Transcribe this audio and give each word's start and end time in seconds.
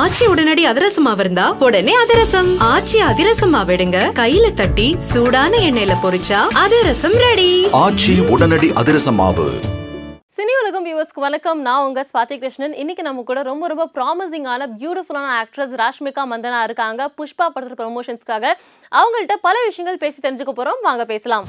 ஆச்சி 0.00 0.24
உடனடி 0.32 0.62
அதிரசமா 0.68 1.10
இருந்தா 1.22 1.44
உடனே 1.64 1.94
அதிரசம். 2.02 2.48
ஆச்சி 2.68 2.98
அதிரசமா 3.08 3.60
விடுங்க 3.70 3.98
கையில 4.20 4.46
தட்டி 4.60 4.86
சூடான 5.08 5.58
எண்ணெயில 5.68 5.94
பொரிச்சா 6.04 6.38
அதிரசம் 6.62 7.16
ரெடி 7.24 7.50
ஆச்சி 7.82 8.14
உடனடி 8.34 8.70
அதிரச 8.82 9.12
மாவு 9.18 9.46
சினி 10.36 10.54
உலகம் 10.60 10.84
வியூவர்ஸ்க்கு 10.86 11.24
வணக்கம். 11.24 11.60
நான் 11.66 11.84
உங்க 11.86 12.00
ஸ்வாதி 12.10 12.36
கிருஷ்ணன். 12.38 12.74
இன்னைக்கு 12.82 13.02
நம்ம 13.08 13.22
கூட 13.30 13.40
ரொம்ப 13.48 13.64
ரொம்ப 13.72 13.84
ப்ராமிசிங்கான 13.96 14.68
பியூட்டிஃபுல்லான 14.78 15.28
ஆக்ட்ரஸ் 15.42 15.74
ராஷ்மிகா 15.82 16.22
மந்தனா 16.30 16.60
இருக்காங்க. 16.68 17.10
புஷ்பா 17.18 17.46
படத்துல 17.54 17.76
ப்ரொமோஷன்ஸ்க்காக 17.80 18.54
அவங்கள்ட்ட 18.92 19.34
பல 19.40 19.56
விஷயங்கள் 19.66 20.00
பேசி 20.02 20.18
தெரிஞ்சுக்க 20.20 20.52
போறோம் 20.56 20.80
வாங்க 20.82 21.04
பேசலாம் 21.04 21.44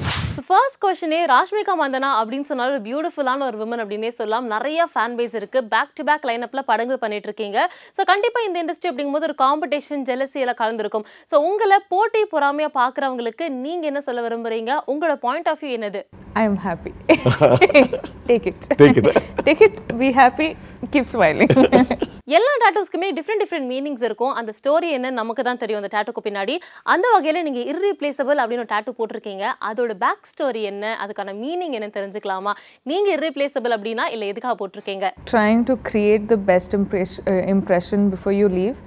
ஃபர்ஸ்ட் 0.46 0.78
கொஸ்டினே 0.84 1.18
ராஷ்மிகா 1.32 1.74
மந்தனா 1.80 2.10
அப்படின்னு 2.20 2.48
சொன்னாலும் 2.50 2.74
ஒரு 2.74 2.82
பியூட்டிஃபுல்லான 2.86 3.44
ஒரு 3.46 3.58
விமன் 3.62 3.82
அப்படின்னே 3.84 4.10
சொல்லலாம் 4.10 4.46
நிறைய 4.46 4.86
ஃபேன் 4.92 5.16
பேஸ் 5.18 5.36
இருக்கு 5.40 5.60
பேக் 5.72 5.92
டு 5.94 6.04
பேக் 6.04 6.26
லைனப்ல 6.30 6.62
படங்கள் 6.70 7.02
பண்ணிட்டு 7.04 7.28
இருக்கீங்க 7.30 7.58
ஸோ 7.98 8.04
கண்டிப்பா 8.04 8.42
இந்த 8.46 8.58
இண்டஸ்ட்ரி 8.62 8.90
அப்படிங்கும்போது 8.90 9.28
ஒரு 9.30 9.36
காம்படிஷன் 9.44 10.06
ஜெலசி 10.10 10.42
எல்லாம் 10.44 10.60
கலந்துருக்கும் 10.62 11.06
ஸோ 11.32 11.42
உங்களை 11.42 11.78
போட்டி 11.88 12.22
பொறாமையா 12.32 12.70
பாக்குறவங்களுக்கு 12.80 13.48
நீங்க 13.60 13.86
என்ன 13.86 14.02
சொல்ல 14.08 14.22
விரும்புறீங்க 14.28 14.72
உங்களோட 14.86 15.16
பாயிண்ட் 15.26 15.50
ஆஃப் 15.54 15.62
வியூ 15.64 15.72
என்னது 15.78 16.02
I 16.36 16.44
am 16.44 16.56
happy. 16.58 16.92
Take 18.28 18.46
it. 18.46 18.60
Take 18.72 18.96
it. 18.96 19.06
Take 19.44 19.60
it. 19.60 19.74
Be 19.96 20.10
happy. 20.12 20.48
Keep 20.90 21.06
smiling. 21.06 21.50
எல்லா 22.36 22.52
டாட்டூஸ்க்குமே 22.60 23.08
டிஃப்ரெண்ட் 23.16 23.42
டிஃப்ரெண்ட் 23.42 23.68
மீனிங்ஸ் 23.72 24.04
இருக்கும். 24.08 24.34
அந்த 24.40 24.50
ஸ்டோரி 24.58 24.88
என்ன 24.96 25.08
நமக்கு 25.18 25.42
தான் 25.48 25.58
தெரியும். 25.62 25.80
அந்த 25.80 25.90
டேட்டூக்கு 25.94 26.22
பின்னாடி. 26.26 26.54
அந்த 26.92 27.06
வகையில் 27.14 27.44
நீங்கள் 27.46 27.66
இர்ரீப்ளேசபிள் 27.72 28.38
அப்படின்னு 28.42 28.62
ஒரு 28.64 28.70
டேட்டூ 28.70 28.92
போட்டிருக்கீங்க. 28.98 29.44
அதோட 29.68 29.94
பேக் 30.04 30.30
ஸ்டோரி 30.30 30.62
என்ன? 30.70 30.84
அதுக்கான 31.04 31.34
மீனிங் 31.42 31.74
என்னன்னு 31.78 31.96
தெரிஞ்சுக்கலாமா? 31.98 32.54
நீங்கள் 32.90 33.14
இர்ரீப்ளேசபிள் 33.16 33.74
அப்படின்னா 33.76 34.06
இல்லை 34.14 34.28
எதுக்காக 34.32 34.54
போட்டிருக்கீங்க? 34.62 35.10
Trying 35.32 35.64
to 35.70 35.76
create 35.90 36.24
the 36.32 36.38
best 36.52 36.76
impress 36.80 37.16
impression 37.54 38.06
before 38.14 38.36
you 38.40 38.48
leave 38.60 38.78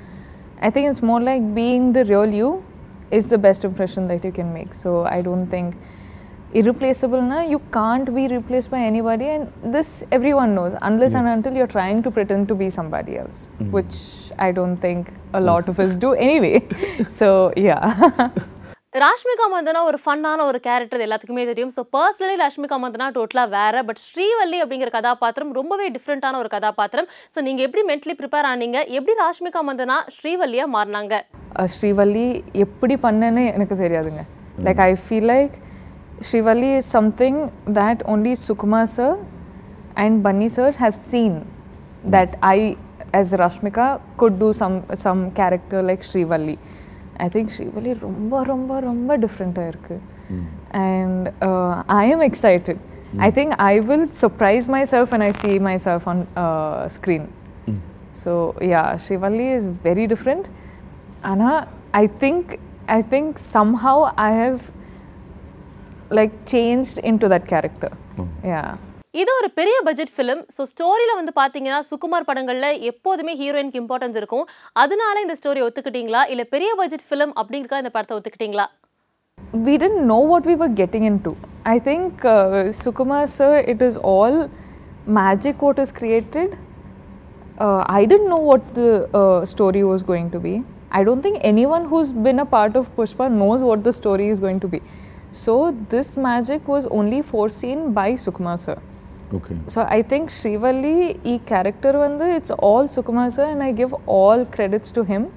I 0.70 0.72
think 0.78 0.90
it's 0.92 1.06
more 1.12 1.24
like 1.30 1.46
being 1.62 1.88
the 2.00 2.04
real 2.14 2.36
you 2.42 2.50
is 3.20 3.30
the 3.36 3.40
best 3.48 3.68
impression 3.70 4.08
that 4.14 4.28
you 4.30 4.34
can 4.40 4.54
make 4.58 4.74
so 4.84 4.94
I 5.16 5.20
don't 5.30 5.50
think 5.56 5.74
think 6.54 6.66
irreplaceable 6.66 7.22
na 7.22 7.42
you 7.42 7.60
can't 7.72 8.16
be 8.16 8.28
replaced 8.28 8.72
by 8.72 8.80
anybody 8.80 9.26
and 9.26 9.48
this 9.62 10.04
everyone 10.12 10.56
knows 10.56 10.76
unless 10.82 11.14
and 11.14 11.28
until 11.28 11.54
you're 11.54 11.74
trying 11.78 12.04
to 12.04 12.12
pretend 12.12 12.48
to 12.48 12.56
be 12.56 12.70
somebody 12.70 13.18
else 13.18 13.50
which 13.70 14.32
i 14.40 14.52
don't 14.52 14.78
think 14.78 15.14
a 15.34 15.42
lot 15.42 15.68
of 15.68 15.80
us 15.80 15.96
do 15.96 16.14
anyway. 16.14 16.68
So 17.10 17.54
yeah. 17.56 18.00
Rashmika 19.02 19.46
Mandanna 19.54 19.84
ஒரு 19.84 20.00
ஃபன்னான 20.06 20.44
ஒரு 20.44 20.60
character 20.60 21.00
எல்லாத்துக்குமே 21.00 21.46
தெரியும். 21.46 21.72
So 21.76 21.82
personally 21.96 22.36
Rashmika 22.42 22.78
Mandhana 22.84 23.12
டோட்டலாக 23.18 23.50
வேற. 23.50 23.84
But 23.84 23.96
Srivalli 23.96 24.62
அப்படிங்கிற 24.64 24.90
கதாபாத்திரம் 24.90 25.54
ரொம்பவே 25.54 25.92
டிஃப்ரெண்ட்டான 25.92 26.34
ஒரு 26.34 26.48
கதாபாத்திரம். 26.48 27.08
ஸோ 27.36 27.42
நீங்கள் 27.42 27.66
எப்படி 27.66 27.94
மென்டலி 27.94 28.16
ப்ரிப்பேர் 28.22 28.48
ஆனீங்க? 28.54 28.88
எப்படி 28.88 29.14
ராஷ்மிகா 29.24 29.62
மந்தனா 29.70 29.98
ஸ்ரீவல்லியாக 30.24 30.74
மாறினாங்க? 30.78 31.22
ஸ்ரீவல்லி 31.56 32.42
எப்படி 32.52 32.96
பண்ணேன்னு 32.96 33.54
எனக்கு 33.54 33.76
தெரியாதுங்க. 33.76 34.24
Like 34.64 34.82
I 34.82 34.96
feel 35.10 35.30
like 35.36 35.52
Srivalli 36.20 36.78
is 36.78 36.86
something 36.86 37.52
that 37.66 38.02
only 38.06 38.34
Sukumar 38.34 39.26
and 39.96 40.24
Bunny 40.24 40.50
sir 40.50 40.72
have 40.72 40.96
seen 40.96 41.46
that 42.06 42.38
I 42.42 42.78
as 43.14 43.34
Rashmika 43.34 44.02
could 44.18 44.40
do 44.40 44.54
some 44.54 44.84
some 44.94 45.32
character 45.32 45.82
like 45.82 46.02
Srivalli. 46.02 46.58
I 47.20 47.30
think 47.30 47.50
Srivalli 47.50 47.96
rumba 47.96 48.46
rumba 48.46 48.82
rumba 48.84 49.20
different 49.20 49.56
mm. 49.56 50.46
and 50.72 51.34
uh, 51.42 51.84
I 51.88 52.06
am 52.06 52.22
excited. 52.22 52.78
Hmm. 53.12 53.22
I 53.22 53.32
think 53.32 53.54
I 53.60 53.80
will 53.80 54.12
surprise 54.12 54.68
myself 54.68 55.12
when 55.12 55.22
I 55.22 55.32
see 55.32 55.60
myself 55.60 56.08
on 56.08 56.28
uh, 56.36 56.88
screen. 56.90 57.32
Hmm. 57.66 57.78
So 58.12 58.56
yeah, 58.62 58.96
Srivalli 58.96 59.56
is 59.56 59.66
very 59.66 60.08
different. 60.08 60.50
Anna, 61.24 61.68
I 61.94 62.08
think 62.08 62.60
I 62.88 63.02
think 63.02 63.40
somehow 63.40 64.14
I 64.18 64.32
have 64.32 64.72
have 66.07 66.17
like 66.19 66.33
changed 66.47 66.99
into 66.99 67.29
that 67.29 67.47
character. 67.47 67.91
Yeah. 68.45 68.71
இது 69.15 69.31
ஒரு 69.39 69.49
பெரிய 69.59 69.77
budget 69.87 70.13
film 70.17 70.43
so 70.55 70.63
ஸ்டோரியில் 70.71 71.19
வந்து 71.19 71.33
பார்த்தீங்கன்னா 71.41 71.79
சுகுமார் 71.89 72.27
படங்களில் 72.29 72.69
எப்போதுமே 72.91 73.33
ஹீரோயினுக்கு 73.41 73.81
importance 73.81 74.17
இருக்கும் 74.21 74.47
அதனால 74.83 75.15
இந்த 75.25 75.35
ஸ்டோரி 75.41 75.61
ஒத்துக்கிட்டீங்களா 75.67 76.23
இல்லை 76.35 76.45
பெரிய 76.55 76.71
பட்ஜெட் 76.81 77.05
ஃபிலிம் 77.09 77.33
அப்படிங்கிறதுக்காக 77.41 77.85
இந்த 77.85 77.93
படத்தை 77.97 78.17
ஒத்துக்கிட்டீங்களா 78.19 78.67
We 79.67 79.75
didn't 79.83 80.05
know 80.07 80.21
what 80.31 80.45
we 80.47 80.55
were 80.55 80.71
getting 80.81 81.05
into. 81.11 81.31
I 81.67 81.79
think 81.79 82.25
uh, 82.25 82.39
Sukumar 82.81 83.23
sir, 83.29 83.51
it 83.73 83.83
is 83.83 83.95
all 84.13 84.35
magic 85.19 85.57
what 85.67 85.79
is 85.79 85.93
created. 85.93 86.51
Uh, 87.59 87.81
I 87.99 88.07
didn't 88.07 88.31
know 88.35 88.43
what 88.51 88.75
the 88.75 88.91
uh, 89.13 89.45
story 89.45 89.85
was 89.85 90.03
going 90.03 90.31
to 90.31 90.41
be. 90.41 90.55
I 90.91 91.05
don't 91.05 91.23
think 91.23 91.39
anyone 91.43 91.87
who's 91.87 92.13
been 92.13 92.39
a 92.39 92.47
part 92.47 92.77
of 92.77 92.95
Pushpa 92.97 93.31
knows 93.33 93.63
what 93.63 93.85
the 93.85 93.93
story 93.93 94.29
is 94.29 94.41
going 94.41 94.61
to 94.61 94.69
be. 94.69 94.81
So 95.32 95.76
this 95.90 96.18
magic 96.18 96.68
was 96.68 96.88
only 96.88 97.22
foreseen 97.22 97.94
by 97.94 98.14
Sukumar 98.14 98.58
sir. 98.58 98.78
Okay. 99.34 99.58
So 99.68 99.82
I 99.82 100.02
think 100.02 100.30
Srivalli, 100.30 101.20
e 101.24 101.40
character 101.40 101.94
vandu, 101.94 102.36
it's 102.36 102.52
all 102.52 102.86
Sukumar 102.86 103.32
sir 103.32 103.46
and 103.46 103.62
I 103.62 103.72
give 103.72 103.94
all 104.06 104.46
credits 104.46 104.92
to 104.94 105.04
him. 105.04 105.32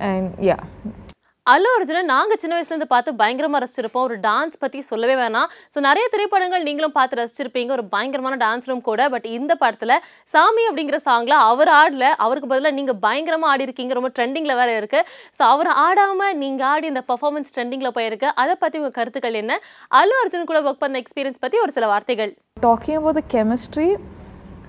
And 0.00 0.34
yeah, 0.40 0.64
அல்லு 1.52 1.70
அர்ஜுனை 1.76 2.02
நாங்கள் 2.10 2.38
சின்ன 2.42 2.54
வயசுலேருந்து 2.56 2.86
பார்த்து 2.92 3.10
பயங்கரமாக 3.20 3.58
ரசிச்சிருப்போம். 3.62 4.04
ஒரு 4.08 4.14
dance 4.26 4.60
பற்றி 4.62 4.78
சொல்லவே 4.90 5.14
வேணாம். 5.20 5.50
ஸோ 5.72 5.78
நிறைய 5.86 6.04
திரைப்படங்கள் 6.14 6.64
நீங்களும் 6.68 6.94
பார்த்து 6.94 7.18
ரசிச்சிருப்பீங்க. 7.20 7.70
ஒரு 7.76 7.84
பயங்கரமான 7.94 8.36
டான்ஸ் 8.44 8.68
ரூம் 8.70 8.80
கூட. 8.88 9.08
பட் 9.14 9.26
இந்த 9.38 9.52
படத்தில் 9.62 9.94
சாமி 10.34 10.64
அப்படிங்கிற 10.68 11.00
சாங்கில் 11.08 11.36
அவர் 11.50 11.72
ஆடல. 11.80 12.06
அவருக்கு 12.26 12.50
பதிலாக 12.52 12.74
நீங்கள் 12.78 12.98
பயங்கரமாக 13.04 13.52
ஆடி 13.54 13.68
இருக்கீங்க. 13.68 13.94
ரொம்ப 13.98 14.10
ட்ரெண்டிங்கில் 14.18 14.58
வேற 14.62 14.70
இருக்குது 14.80 15.06
ஸோ 15.36 15.42
அவர் 15.52 15.70
ஆடாமல் 15.86 16.34
நீங்கள் 16.44 16.68
ஆடி 16.72 16.88
இந்த 16.92 17.04
பர்ஃபார்மன்ஸ் 17.12 17.54
ட்ரெண்டிங்கில் 17.56 17.96
போயிருக்கு. 17.98 18.30
அதை 18.44 18.56
பற்றி 18.64 18.80
உங்கள் 18.82 18.96
கருத்துக்கள் 18.98 19.40
என்ன? 19.44 19.60
அல்லு 20.00 20.16
அர்ஜுன் 20.22 20.50
கூட 20.52 20.62
ஒர்க் 20.68 20.82
பண்ண 20.86 21.04
எக்ஸ்பீரியன்ஸ் 21.04 21.44
பற்றி 21.46 21.64
ஒரு 21.66 21.74
சில 21.78 21.86
வார்த்தைகள். 21.94 22.34
Talking 22.68 23.24
chemistry 23.36 23.90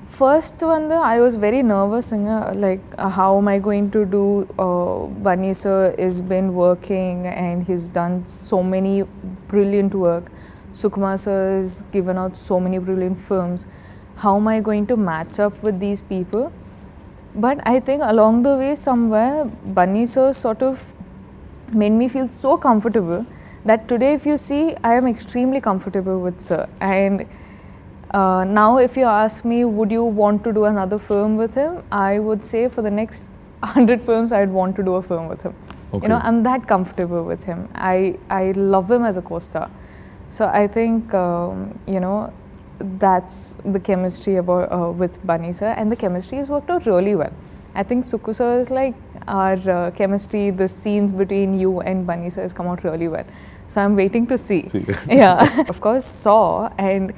first 0.07 0.61
one 0.61 0.91
i 0.91 1.19
was 1.19 1.35
very 1.35 1.63
nervous 1.63 2.11
like 2.11 2.79
how 2.97 3.37
am 3.37 3.47
i 3.47 3.57
going 3.57 3.89
to 3.89 4.05
do? 4.05 4.47
Uh, 4.59 5.07
bunny 5.23 5.53
sir 5.53 5.95
has 5.97 6.21
been 6.21 6.53
working 6.53 7.25
and 7.25 7.63
he's 7.63 7.89
done 7.89 8.23
so 8.23 8.61
many 8.61 9.03
brilliant 9.47 9.95
work. 9.95 10.25
Sukumar 10.73 11.19
sir 11.19 11.57
has 11.57 11.83
given 11.91 12.17
out 12.17 12.37
so 12.37 12.59
many 12.59 12.77
brilliant 12.77 13.19
films. 13.19 13.67
How 14.17 14.35
am 14.37 14.47
i 14.47 14.59
going 14.59 14.85
to 14.87 14.95
match 14.95 15.39
up 15.39 15.61
with 15.63 15.79
these 15.79 16.03
people? 16.03 16.53
But 17.33 17.67
i 17.67 17.79
think 17.79 18.03
along 18.03 18.43
the 18.43 18.55
way 18.55 18.75
somewhere 18.75 19.45
bunny 19.45 20.05
sir 20.05 20.33
sort 20.33 20.61
of 20.61 20.93
made 21.73 21.91
me 21.91 22.07
feel 22.07 22.27
so 22.27 22.57
comfortable 22.57 23.25
that 23.65 23.87
today 23.87 24.13
if 24.13 24.25
you 24.25 24.37
see 24.37 24.75
i 24.83 24.93
am 24.93 25.07
extremely 25.07 25.59
comfortable 25.59 26.19
with 26.19 26.39
sir. 26.39 26.69
And 26.79 27.25
uh, 28.19 28.43
now 28.45 28.77
if 28.77 28.97
you 28.97 29.05
ask 29.13 29.45
me 29.51 29.63
would 29.77 29.91
you 29.91 30.03
want 30.03 30.43
to 30.43 30.53
do 30.57 30.65
another 30.65 30.97
film 30.97 31.35
with 31.37 31.55
him? 31.55 31.83
I 31.91 32.19
would 32.19 32.43
say 32.43 32.67
for 32.69 32.81
the 32.81 32.91
next 32.91 33.29
100 33.65 34.03
films 34.07 34.31
i'd 34.37 34.51
want 34.55 34.75
to 34.75 34.83
do 34.83 34.95
a 34.95 35.01
film 35.01 35.27
with 35.27 35.41
him. 35.47 35.53
Okay. 35.93 36.03
you 36.03 36.09
know 36.09 36.19
i'm 36.29 36.43
that 36.43 36.67
comfortable 36.67 37.23
with 37.23 37.43
him. 37.43 37.67
I 37.75 38.17
i 38.29 38.51
love 38.51 38.91
him 38.91 39.03
as 39.11 39.17
a 39.17 39.21
co-star. 39.21 39.69
So 40.29 40.47
i 40.61 40.67
think 40.67 41.13
um, 41.13 41.79
you 41.87 41.99
know 41.99 42.33
that's 42.99 43.57
the 43.63 43.79
chemistry 43.79 44.37
about 44.37 44.71
uh, 44.71 44.91
with 44.91 45.19
bunny 45.25 45.51
sir. 45.51 45.73
And 45.77 45.91
the 45.91 45.95
chemistry 46.05 46.37
has 46.37 46.49
worked 46.49 46.69
out 46.69 46.85
really 46.85 47.15
well. 47.15 47.33
I 47.73 47.83
think 47.83 48.05
suku 48.05 48.33
sir 48.33 48.59
is 48.59 48.71
like 48.71 48.95
our 49.27 49.59
uh, 49.77 49.91
chemistry 49.91 50.49
the 50.49 50.67
scenes 50.67 51.11
between 51.21 51.57
you 51.59 51.79
and 51.81 52.05
bunny 52.07 52.29
sir 52.29 52.41
has 52.41 52.53
come 52.53 52.67
out 52.67 52.83
really 52.83 53.07
well. 53.07 53.25
So 53.67 53.81
i'm 53.81 53.95
waiting 53.95 54.27
to 54.27 54.37
see, 54.37 54.61
See. 54.73 54.85
yeah. 55.09 55.63
Of 55.73 55.81
course 55.81 56.05
saw 56.05 56.69
and 56.77 57.13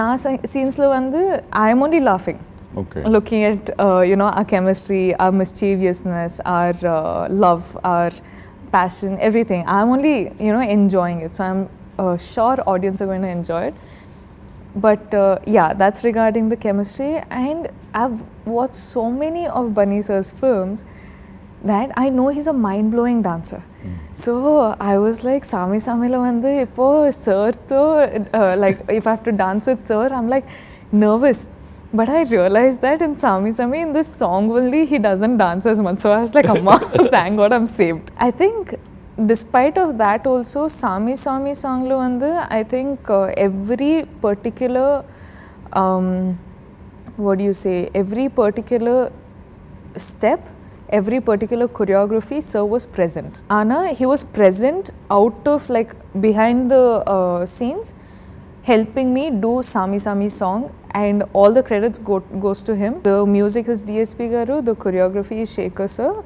நான் 0.00 0.18
சீன்ஸில் 0.52 0.88
வந்து 0.98 1.20
I 1.64 1.68
M 1.74 1.84
only 1.86 2.02
laughing 2.12 2.40
Okay. 2.80 3.00
looking 3.14 3.42
at 3.48 3.62
uh, 3.84 4.00
you 4.10 4.16
know 4.20 4.28
our 4.38 4.44
chemistry 4.52 5.00
our 5.22 5.32
mischievousness 5.40 6.34
our 6.52 6.76
uh, 6.92 7.28
love 7.44 7.64
our 7.90 8.10
passion 8.74 9.10
everything 9.28 9.60
i'm 9.74 9.90
only 9.96 10.14
you 10.46 10.52
know 10.54 10.62
enjoying 10.76 11.18
it 11.26 11.34
so 11.38 11.42
i'm 11.48 11.60
uh, 12.02 12.16
sure 12.28 12.56
audience 12.72 13.02
are 13.02 13.08
going 13.12 13.24
to 13.28 13.32
enjoy 13.40 13.60
it 13.70 13.74
but 14.86 15.12
uh, 15.14 15.38
yeah 15.56 15.68
that's 15.82 16.02
regarding 16.10 16.48
the 16.48 16.56
chemistry 16.56 17.12
and 17.42 17.68
i've 18.02 18.18
watched 18.46 18.80
so 18.96 19.04
many 19.24 19.44
of 19.60 19.74
bunny 19.80 20.00
sir's 20.08 20.30
films 20.42 20.86
that 21.63 21.91
I 21.97 22.09
know 22.09 22.27
he's 22.29 22.47
a 22.47 22.53
mind 22.53 22.91
blowing 22.91 23.21
dancer. 23.21 23.63
So 24.13 24.75
I 24.79 24.97
was 24.97 25.23
like, 25.23 25.45
Sami 25.45 25.77
Samila 25.77 26.17
vandu 26.27 26.49
ipo 26.63 26.87
sir 27.13 27.51
to 27.69 27.79
uh, 28.39 28.55
like 28.57 28.79
if 28.89 29.05
I 29.07 29.11
have 29.11 29.23
to 29.23 29.31
dance 29.31 29.67
with 29.67 29.83
sir, 29.85 30.07
I'm 30.17 30.27
like 30.27 30.45
nervous. 30.91 31.49
But 31.93 32.09
I 32.09 32.23
realized 32.23 32.81
that 32.81 33.01
in 33.01 33.15
Sami 33.15 33.51
Sami 33.51 33.81
in 33.81 33.93
this 33.93 34.09
song 34.21 34.51
only 34.51 34.85
he 34.85 34.97
doesn't 34.97 35.37
dance 35.37 35.65
as 35.65 35.81
much. 35.81 35.99
So 35.99 36.11
I 36.11 36.21
was 36.21 36.33
like, 36.33 36.49
Amma, 36.49 36.79
thank 37.15 37.37
God 37.37 37.53
I'm 37.53 37.67
saved. 37.67 38.11
I 38.17 38.31
think 38.31 38.75
despite 39.25 39.77
of 39.77 39.97
that 39.97 40.27
also 40.27 40.67
Sami 40.67 41.15
Sami 41.15 41.53
song 41.63 41.87
lo 41.89 41.99
vandu 42.05 42.31
I 42.59 42.63
think 42.73 43.09
uh, 43.09 43.45
every 43.47 43.93
particular 44.25 44.89
um, 45.73 46.37
what 47.15 47.37
do 47.39 47.43
you 47.43 47.53
say 47.53 47.89
every 48.01 48.29
particular 48.29 49.11
step 50.09 50.41
every 50.89 51.19
particular 51.19 51.67
choreography, 51.67 52.41
sir 52.41 52.63
was 52.65 52.85
present. 52.85 53.41
Anna, 53.49 53.93
he 53.93 54.05
was 54.05 54.23
present 54.23 54.91
out 55.11 55.47
of 55.47 55.69
like 55.69 55.95
behind 56.21 56.71
the 56.71 57.03
uh, 57.15 57.45
scenes, 57.45 57.93
helping 58.63 59.13
me 59.13 59.29
do 59.29 59.61
Sami 59.63 59.97
Sami 59.97 60.29
song, 60.29 60.73
and 60.91 61.23
all 61.33 61.51
the 61.51 61.63
credits 61.63 61.99
go, 61.99 62.19
goes 62.19 62.63
to 62.63 62.75
him. 62.75 63.01
The 63.03 63.25
music 63.25 63.67
is 63.67 63.83
DSP 63.83 64.29
Garu, 64.31 64.63
the 64.63 64.75
choreography 64.75 65.41
is 65.41 65.49
Sekhar 65.49 65.89
sir, 65.89 66.23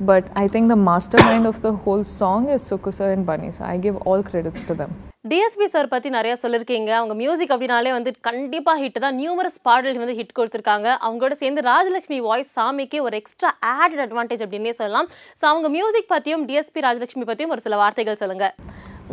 but 0.00 0.30
I 0.34 0.48
think 0.48 0.68
the 0.68 0.76
mastermind 0.76 1.46
of 1.46 1.60
the 1.62 1.72
whole 1.72 2.04
song 2.04 2.48
is 2.48 2.62
Sukku 2.62 2.92
sir 2.92 3.12
and 3.12 3.26
Bunny 3.26 3.50
sir. 3.50 3.64
I 3.64 3.76
give 3.76 3.96
all 3.98 4.22
credits 4.22 4.62
to 4.64 4.74
them. 4.74 5.05
DSP 5.30 5.66
sir 5.74 5.88
பற்றி 5.92 6.08
நிறைய 6.16 6.32
சொல்லிருக்கீங்க. 6.42 6.90
அவங்க 6.98 7.14
music 7.20 7.52
அப்படின்னாலே 7.54 7.90
வந்து 7.96 8.10
கண்டிப்பாக 8.26 8.80
hit 8.82 8.98
தான். 9.04 9.16
Numerous 9.20 9.58
பாடல்கள் 9.68 10.02
வந்து 10.04 10.16
ஹிட் 10.18 10.34
கொடுத்துருக்காங்க. 10.38 10.88
அவங்களோட 11.06 11.34
சேர்ந்து 11.42 11.62
ராஜலட்சுமி 11.70 12.18
வாய்ஸ் 12.28 12.50
சாமிக்கு 12.58 13.00
ஒரு 13.06 13.16
எக்ஸ்ட்ரா 13.20 13.50
ஆடட் 13.74 14.02
அட்வான்டேஜ் 14.06 14.44
அப்படின்னே 14.46 14.74
சொல்லலாம். 14.80 15.08
ஸோ 15.40 15.44
அவங்க 15.52 15.68
மியூசிக் 15.76 16.10
பற்றியும் 16.14 16.44
டிஎஸ்பி 16.48 16.82
ராஜலட்சுமி 16.88 17.26
பற்றியும் 17.30 17.54
ஒரு 17.56 17.64
சில 17.68 17.76
வார்த்தைகள் 17.84 18.20
சொல்லுங்கள் 18.22 18.54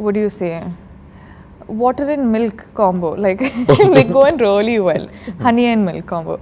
what 0.04 0.13
do 0.18 0.21
you 0.25 0.30
say? 0.39 0.51
Water 1.81 2.06
and 2.13 2.25
milk 2.36 2.59
combo. 2.80 3.09
Like 3.25 3.42
they 3.95 4.04
go 4.18 4.25
in 4.30 4.38
really 4.38 4.77
well. 4.88 5.06
Honey 5.45 5.66
and 5.74 5.86
milk 5.89 6.06
combo. 6.12 6.36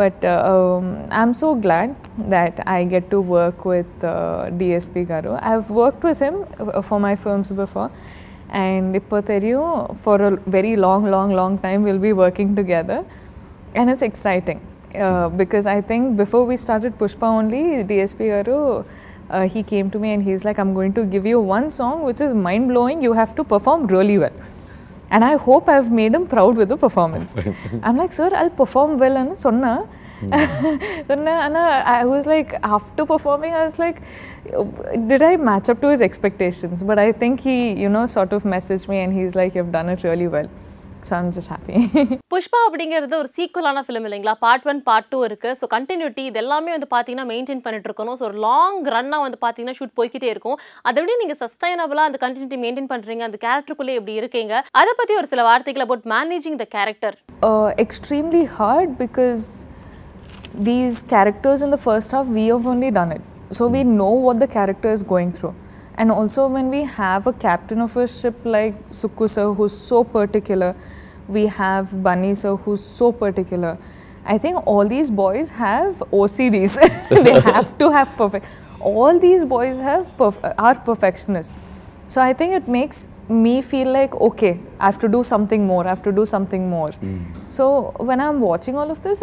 But 0.00 0.18
uh, 0.32 0.50
um, 0.50 0.86
i'm 1.20 1.32
so 1.42 1.48
glad 1.66 1.90
that 2.34 2.56
i 2.76 2.84
get 2.94 3.06
to 3.14 3.20
work 3.36 3.60
with 3.72 3.92
uh, 4.12 4.50
dsp 4.60 5.04
garu. 5.12 5.32
I've 5.50 5.70
worked 5.82 6.04
with 6.10 6.20
him 6.26 6.36
uh, 6.58 6.82
for 6.88 7.00
my 7.06 7.14
films 7.26 7.50
before. 7.62 7.90
and 8.50 8.94
Ipotherio 8.94 9.96
for 9.98 10.20
a 10.22 10.36
very 10.46 10.76
long, 10.76 11.10
long, 11.10 11.32
long 11.32 11.58
time 11.58 11.82
will 11.82 11.98
be 11.98 12.12
working 12.12 12.54
together 12.56 13.04
and 13.74 13.88
it's 13.88 14.02
exciting 14.02 14.60
uh, 14.94 15.28
because 15.28 15.66
I 15.66 15.80
think 15.80 16.16
before 16.16 16.44
we 16.44 16.56
started 16.56 16.98
Pushpa 16.98 17.22
only, 17.22 17.84
DSP 17.84 18.44
Garu, 18.44 18.84
uh, 19.30 19.46
he 19.46 19.62
came 19.62 19.90
to 19.90 19.98
me 19.98 20.12
and 20.12 20.22
he's 20.22 20.44
like, 20.44 20.58
I'm 20.58 20.74
going 20.74 20.92
to 20.94 21.04
give 21.04 21.24
you 21.24 21.40
one 21.40 21.70
song 21.70 22.02
which 22.02 22.20
is 22.20 22.34
mind 22.34 22.68
blowing, 22.68 23.00
you 23.00 23.12
have 23.12 23.36
to 23.36 23.44
perform 23.44 23.86
really 23.86 24.18
well. 24.18 24.32
And 25.10 25.24
I 25.24 25.36
hope 25.36 25.68
I've 25.68 25.90
made 25.90 26.14
him 26.14 26.26
proud 26.26 26.56
with 26.56 26.68
the 26.68 26.76
performance. 26.76 27.36
I'm 27.82 27.96
like, 27.96 28.12
sir, 28.12 28.30
I'll 28.32 28.50
perform 28.50 28.98
well 28.98 29.16
and 29.16 29.30
sonna. 29.30 29.88
and 31.08 31.56
I 31.58 32.04
was 32.04 32.26
like, 32.26 32.54
after 32.62 33.06
performing, 33.06 33.52
I 33.54 33.64
was 33.64 33.78
like, 33.78 34.02
did 35.10 35.22
I 35.22 35.36
match 35.36 35.68
up 35.68 35.80
to 35.80 35.90
his 35.90 36.02
expectations? 36.02 36.82
But 36.82 36.98
I 36.98 37.12
think 37.12 37.40
he, 37.40 37.58
you 37.82 37.88
know, 37.88 38.06
sort 38.06 38.32
of 38.32 38.42
messaged 38.42 38.88
me 38.88 38.98
and 38.98 39.12
he's 39.12 39.34
like, 39.34 39.54
you've 39.54 39.72
done 39.72 39.88
it 39.88 40.02
really 40.04 40.28
well. 40.28 40.50
So 41.08 41.16
I'm 41.16 41.28
just 41.36 41.48
happy. 41.52 41.76
Pushpa 42.32 42.58
அப்படிங்கிறது 42.68 43.14
ஒரு 43.20 43.28
சீக்குவலான 43.36 43.82
film 43.84 44.06
இல்லைங்களா? 44.06 44.34
Part 44.42 44.66
one 44.70 44.80
part 44.88 45.08
two 45.12 45.18
இருக்கு. 45.28 45.50
So 45.60 45.64
continuity 45.74 46.22
இது 46.30 46.38
எல்லாமே 46.42 46.70
வந்து 46.74 46.88
பார்த்தீங்கன்னா 46.94 47.26
maintain 47.30 47.62
பண்ணிட்டு 47.66 47.88
இருக்கணும். 47.88 48.18
ஸோ 48.22 48.26
லாங் 48.44 48.78
ரன்னாக 48.94 49.24
வந்து 49.26 49.38
பார்த்தீங்கன்னா 49.44 49.76
ஷூட் 49.78 49.94
போய்க்கிட்டே 50.00 50.28
இருக்கும். 50.34 50.58
அதை 50.88 50.96
விட 51.02 51.14
நீங்கள் 51.22 51.40
சஸ்டைனபிளாக 51.42 52.10
அந்த 52.10 52.20
கண்டினியூட்டி 52.24 52.58
மெயின்டைன் 52.64 52.90
பண்ணுறீங்க 52.92 53.24
அந்த 53.28 53.40
கேரக்டருக்குள்ளே 53.46 53.96
எப்படி 54.00 54.14
இருக்கீங்க? 54.22 54.62
அதை 54.82 54.94
பற்றி 55.00 55.16
ஒரு 55.22 55.30
சில 55.32 55.42
வார்த்தைகள் 55.50 55.86
about 55.86 56.06
managing 56.16 56.60
the 56.64 56.68
character 56.76 57.16
extremely 57.86 58.44
hard 58.58 58.88
because 59.02 59.44
these 60.54 61.02
characters 61.02 61.62
in 61.62 61.70
the 61.70 61.78
first 61.78 62.12
half 62.12 62.26
we 62.26 62.46
have 62.48 62.66
only 62.66 62.90
done 62.90 63.12
it. 63.12 63.22
So 63.50 63.66
we 63.66 63.82
hmm. 63.82 63.96
know 63.96 64.10
what 64.10 64.40
the 64.40 64.46
character 64.46 64.90
is 64.90 65.02
going 65.02 65.32
through. 65.32 65.54
And 65.94 66.10
also 66.10 66.46
when 66.46 66.70
we 66.70 66.84
have 66.84 67.26
a 67.26 67.32
captain 67.32 67.80
of 67.80 67.96
a 67.96 68.06
ship 68.06 68.34
like 68.44 68.88
Sukku 68.90 69.28
sir 69.28 69.52
who's 69.52 69.76
so 69.76 70.02
particular 70.02 70.74
we 71.28 71.46
have 71.46 72.02
Bunny 72.02 72.34
sir 72.34 72.56
who's 72.56 72.82
so 72.82 73.12
particular 73.12 73.76
I 74.24 74.38
think 74.38 74.66
all 74.66 74.86
these 74.86 75.10
boys 75.10 75.50
have 75.50 75.96
OCDs 76.12 76.74
they 77.24 77.40
have 77.40 77.76
to 77.78 77.90
have 77.90 78.16
perfect 78.16 78.46
all 78.80 79.18
these 79.18 79.44
boys 79.44 79.78
have 79.78 80.06
perf- 80.16 80.54
are 80.58 80.74
perfectionists. 80.74 81.54
So 82.08 82.20
I 82.20 82.32
think 82.32 82.54
it 82.54 82.66
makes 82.66 83.10
me 83.28 83.62
feel 83.62 83.92
like 83.92 84.14
okay, 84.14 84.58
I 84.80 84.86
have 84.86 84.98
to 85.00 85.08
do 85.08 85.22
something 85.22 85.66
more. 85.66 85.84
I 85.84 85.90
have 85.90 86.02
to 86.02 86.12
do 86.12 86.26
something 86.26 86.68
more. 86.68 86.90
Hmm. 86.90 87.24
So 87.48 87.94
when 87.98 88.20
I'm 88.20 88.40
watching 88.40 88.76
all 88.76 88.90
of 88.90 89.02
this, 89.02 89.22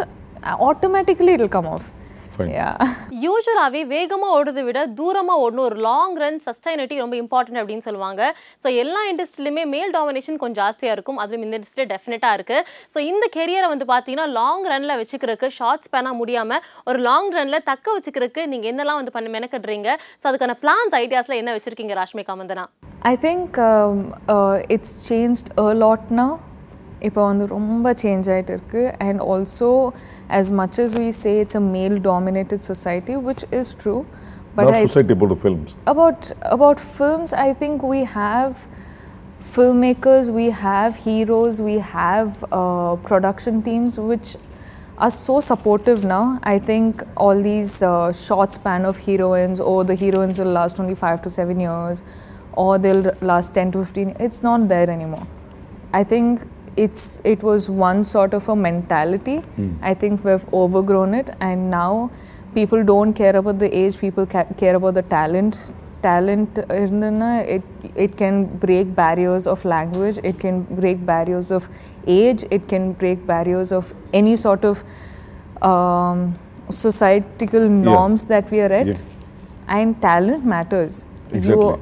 automatically 0.60 1.32
it'll 1.32 1.48
come 1.50 1.66
off. 1.66 1.86
Fine. 2.32 2.50
Yeah. 2.52 2.74
யூஸ்வலாகவே 3.22 3.80
வேகமாக 3.92 4.34
ஓடுறதை 4.34 4.62
விட 4.66 4.80
தூரமாக 4.98 5.42
ஓடணும் 5.44 5.64
ஒரு 5.68 5.76
long 5.86 6.14
run 6.22 6.38
சஸ்டைனிட்டி 6.44 6.96
ரொம்ப 7.02 7.14
important 7.20 7.60
அப்படின்னு 7.60 7.84
சொல்லுவாங்க 7.86 8.20
ஸோ 8.64 8.68
எல்லா 8.82 9.00
இண்டஸ்ட்ரியிலுமே 9.10 9.64
மேல் 9.72 9.90
டாமினேஷன் 9.96 10.38
கொஞ்சம் 10.42 10.60
ஜாஸ்தியாக 10.60 10.96
இருக்கும் 10.96 11.18
அதுவும் 11.22 11.44
இந்த 11.46 11.58
இண்டஸ்ட்ரியில் 11.58 11.90
டெஃபினட்டாக 11.94 12.38
இருக்குது 12.38 12.62
ஸோ 12.94 13.00
இந்த 13.10 13.26
கெரியரை 13.36 13.68
வந்து 13.72 13.86
பார்த்தீங்கன்னா 13.92 14.26
லாங் 14.38 14.66
ரனில் 14.72 14.98
வச்சுக்கிறதுக்கு 15.00 15.50
ஷார்ட்ஸ் 15.58 15.92
பேனாக 15.94 16.14
முடியாமல் 16.20 16.62
ஒரு 16.90 17.00
லாங் 17.08 17.30
ரனில் 17.38 17.66
தக்க 17.70 17.96
வச்சுக்கிறதுக்கு 17.96 18.44
நீங்கள் 18.52 18.72
என்னெல்லாம் 18.72 19.00
வந்து 19.00 19.14
பண்ணி 19.16 19.32
மெனக்கட்டுறீங்க 19.36 19.88
ஸோ 20.20 20.26
அதுக்கான 20.30 20.56
பிளான்ஸ் 20.64 20.96
ஐடியாஸில் 21.02 21.40
என்ன 21.42 21.54
வச்சிருக்கீங்க 21.56 21.96
Rashmika 22.02 22.36
Mandhana 22.40 22.66
I 23.04 23.16
think 23.16 23.58
um, 23.62 23.98
uh, 24.28 24.56
it's 24.68 24.92
changed 25.08 25.48
a 25.58 25.70
lot 25.76 26.04
now. 26.14 26.30
இப்போ 27.06 27.20
வந்து 27.26 27.44
ரொம்ப 27.52 27.88
சேஞ்ச் 28.00 28.28
ஆகிட்டு 28.34 28.52
இருக்கு 28.54 28.80
and 29.04 29.20
also 29.26 29.68
as 30.28 30.50
much 30.50 30.78
as 30.78 30.96
we 30.96 31.10
say 31.10 31.40
it's 31.40 31.54
a 31.54 31.60
male 31.60 31.98
dominated 31.98 32.62
society 32.62 33.16
which 33.16 33.44
is 33.50 33.74
true 33.74 34.06
but 34.54 34.64
Not 34.64 34.74
I 34.74 34.80
society, 34.86 35.12
about 35.12 35.28
the 35.28 35.36
films. 35.36 35.76
about 35.86 36.32
about 36.42 36.80
films 36.80 37.32
i 37.32 37.52
think 37.54 37.82
we 37.82 38.04
have 38.04 38.66
filmmakers 39.40 40.30
we 40.30 40.50
have 40.50 40.96
heroes 40.96 41.62
we 41.62 41.78
have 41.78 42.44
uh, 42.52 42.96
production 42.96 43.62
teams 43.62 43.98
which 43.98 44.36
are 44.98 45.10
so 45.10 45.38
supportive 45.40 46.04
now 46.04 46.40
i 46.42 46.58
think 46.58 47.02
all 47.16 47.40
these 47.40 47.82
uh, 47.82 48.12
short 48.12 48.52
span 48.54 48.84
of 48.84 48.98
heroines 48.98 49.60
or 49.60 49.84
the 49.84 49.94
heroines 49.94 50.38
will 50.38 50.52
last 50.60 50.80
only 50.80 50.94
5 50.94 51.22
to 51.22 51.30
7 51.30 51.60
years 51.60 52.02
or 52.52 52.78
they'll 52.78 53.12
last 53.20 53.54
10 53.54 53.72
to 53.72 53.84
15 53.84 54.16
it's 54.18 54.42
not 54.42 54.68
there 54.68 54.90
anymore 54.90 55.26
i 55.94 56.02
think 56.02 56.42
it's 56.84 57.20
it 57.32 57.42
was 57.48 57.68
one 57.82 58.04
sort 58.04 58.34
of 58.38 58.48
a 58.48 58.56
mentality. 58.56 59.36
I 59.82 59.94
think 59.94 60.24
we've 60.24 60.46
overgrown 60.62 61.14
it 61.14 61.30
and 61.40 61.70
now 61.70 62.10
people 62.54 62.84
don't 62.90 63.12
care 63.20 63.36
about 63.40 63.58
the 63.58 63.68
age 63.82 63.98
people 63.98 64.26
ca- 64.26 64.48
care 64.62 64.76
about 64.76 64.94
the 64.94 65.02
talent. 65.02 65.60
Talent 66.02 66.58
it 66.58 67.62
it 68.06 68.16
can 68.16 68.44
break 68.64 68.94
barriers 68.98 69.46
of 69.52 69.64
language 69.64 70.20
it 70.32 70.38
can 70.44 70.60
break 70.82 71.04
barriers 71.08 71.50
of 71.56 71.68
age 72.16 72.44
it 72.58 72.68
can 72.72 72.92
break 73.02 73.26
barriers 73.32 73.72
of 73.72 73.92
any 74.22 74.36
sort 74.36 74.64
of 74.64 74.84
um, 75.70 76.22
societal 76.70 77.68
norms 77.68 78.24
that 78.34 78.50
we 78.56 78.60
are 78.60 78.72
at. 78.72 78.86
Yeah. 78.86 78.96
and 79.76 80.00
talent 80.02 80.44
matters. 80.50 81.08
Exactly. 81.32 81.64
you 81.64 81.78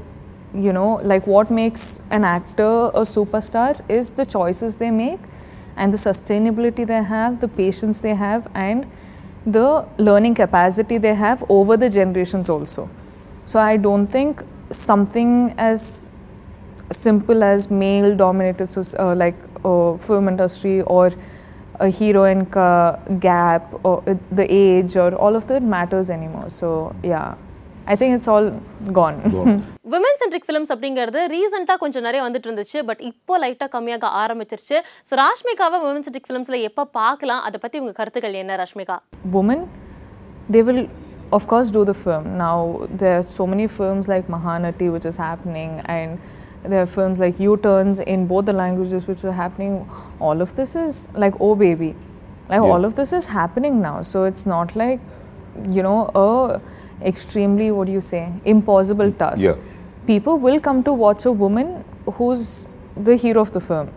you 0.57 0.73
know 0.73 1.01
like 1.03 1.27
what 1.27 1.51
makes 1.51 2.01
an 2.11 2.25
actor 2.25 2.91
a 3.03 3.05
superstar 3.13 3.79
is 3.89 4.11
the 4.13 4.25
choices 4.25 4.77
they 4.77 4.91
make 4.91 5.21
and 5.77 5.93
the 5.93 5.99
sustainability 5.99 6.87
they 6.87 7.03
have 7.03 7.41
the 7.41 7.49
patience 7.49 8.01
they 8.01 8.15
have 8.15 8.49
and 8.55 8.87
the 9.47 9.87
learning 9.99 10.35
capacity 10.35 10.99
they 10.99 11.15
have 11.15 11.45
over 11.49 11.77
the 11.77 11.89
generations 11.89 12.51
also. 12.51 12.89
So 13.45 13.61
i 13.61 13.77
don't 13.77 14.07
think 14.09 14.43
something 14.71 15.55
as 15.57 16.09
simple 16.91 17.45
as 17.45 17.71
male 17.71 18.17
dominated 18.17 18.69
uh, 18.99 19.15
like 19.15 19.37
uh, 19.65 19.97
film 19.97 20.29
industry 20.29 20.81
or 20.83 21.13
a 21.81 21.91
heroine 21.91 22.47
ka 22.47 22.99
gap 23.21 23.73
or 23.85 24.03
uh, 24.07 24.15
the 24.33 24.47
age 24.53 24.97
or 24.97 25.15
all 25.15 25.37
of 25.37 25.47
that 25.47 25.63
matters 25.63 26.11
anymore. 26.11 26.49
So 26.49 26.95
yeah. 27.03 27.35
I 27.87 27.95
think 27.95 28.17
it's 28.17 28.27
all 28.27 28.51
gone 28.93 29.65
women 29.94 30.18
centric 30.22 30.48
films 30.48 30.72
அப்படிங்கிறது 30.74 31.22
ரீசெண்டாக 31.36 31.78
கொஞ்சம் 31.84 32.06
நிறைய 32.08 32.22
வந்துட்டு 32.28 32.48
இருந்துச்சு 32.50 32.80
but 32.90 33.02
இப்போ 33.10 33.38
லைட்டாக 33.44 33.70
கம்மியாக 33.76 34.10
ஆரம்பிச்சிருச்சு 34.24 34.78
ஸோ 35.10 35.20
ராஷ்மிகாவை 35.24 35.80
விமன் 35.86 36.06
சென்ட்ரிக் 36.08 36.28
ஃபிலிம்ஸில் 36.30 36.60
எப்போ 36.70 36.86
பார்க்கலாம் 37.00 37.44
அதை 37.50 37.60
பற்றி 37.66 37.80
உங்கள் 37.84 37.98
கருத்துக்கள் 38.02 38.42
என்ன 38.44 38.58
Rashmika 38.64 38.98
women, 39.38 39.62
they 40.54 40.64
will 40.70 40.84
of 41.38 41.44
course 41.52 41.70
do 41.78 41.82
the 41.90 41.98
film. 42.04 42.24
Now 42.46 42.56
there 43.02 43.16
are 43.18 43.26
so 43.36 43.44
many 43.52 43.68
films 43.80 44.06
like 44.14 44.26
Mahanati 44.36 44.88
which 44.96 45.06
is 45.12 45.18
happening 45.28 45.72
and 45.96 46.12
there 46.72 46.82
are 46.86 46.92
films 46.98 47.18
like 47.24 47.36
U-turns 47.50 48.00
in 48.14 48.20
both 48.32 48.46
the 48.50 48.56
languages 48.64 49.08
which 49.10 49.24
are 49.30 49.38
happening. 49.44 49.74
All 50.28 50.40
of 50.46 50.52
this 50.60 50.74
is 50.76 50.94
like 51.24 51.36
oh 51.48 51.54
baby. 51.66 51.92
Like 52.52 52.62
Yeah. 52.62 52.74
all 52.74 52.86
of 52.88 52.94
this 53.00 53.12
is 53.20 53.28
happening 53.40 53.76
now. 53.82 53.96
So 54.12 54.18
it's 54.30 54.46
not 54.46 54.76
like 54.76 55.00
you 55.78 55.84
know 55.88 55.98
a 56.22 56.28
extremely 57.12 57.68
what 57.76 57.88
do 57.88 57.94
you 57.94 58.04
say 58.10 58.24
impossible 58.46 59.12
task. 59.22 59.44
Yeah. 59.44 59.58
People 60.07 60.39
will 60.39 60.61
come 60.61 60.83
to 60.85 60.93
watch 60.93 61.25
a 61.25 61.33
woman 61.33 61.85
who's 62.15 62.67
the 62.97 63.17
hero 63.17 63.41
of 63.41 63.53
the 63.53 63.61
film. 63.61 63.91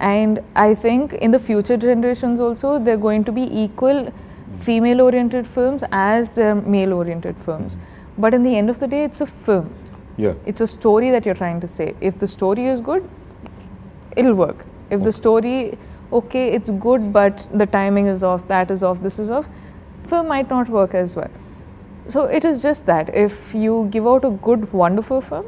And 0.00 0.40
I 0.56 0.74
think 0.74 1.12
in 1.12 1.30
the 1.30 1.38
future 1.38 1.76
generations 1.76 2.40
also, 2.40 2.78
they're 2.78 2.96
going 2.96 3.24
to 3.24 3.32
be 3.32 3.48
equal 3.52 4.12
female 4.58 5.00
oriented 5.00 5.46
films 5.46 5.84
as 5.92 6.32
the 6.32 6.54
male 6.54 6.92
oriented 6.94 7.36
films. 7.38 7.78
But 8.18 8.34
in 8.34 8.42
the 8.42 8.56
end 8.56 8.70
of 8.70 8.80
the 8.80 8.88
day, 8.88 9.04
it's 9.04 9.20
a 9.20 9.26
film. 9.26 9.72
Yeah. 10.16 10.34
It's 10.44 10.60
a 10.60 10.66
story 10.66 11.10
that 11.10 11.24
you're 11.24 11.34
trying 11.34 11.60
to 11.60 11.66
say. 11.66 11.94
If 12.00 12.18
the 12.18 12.26
story 12.26 12.66
is 12.66 12.80
good, 12.80 13.08
it'll 14.16 14.34
work. 14.34 14.66
If 14.90 15.02
the 15.04 15.12
story, 15.12 15.78
okay, 16.12 16.52
it's 16.52 16.70
good, 16.70 17.12
but 17.12 17.46
the 17.54 17.66
timing 17.66 18.06
is 18.06 18.24
off, 18.24 18.48
that 18.48 18.70
is 18.70 18.82
off, 18.82 19.00
this 19.00 19.18
is 19.18 19.30
off, 19.30 19.48
film 20.06 20.28
might 20.28 20.50
not 20.50 20.68
work 20.68 20.94
as 20.94 21.14
well. 21.14 21.30
so 22.09 22.21
it 22.37 22.45
is 22.45 22.57
just 22.61 22.83
that 22.85 23.07
if 23.25 23.35
you 23.55 23.73
give 23.89 24.07
out 24.07 24.23
a 24.25 24.33
good, 24.47 24.61
wonderful 24.73 25.21
film, 25.21 25.47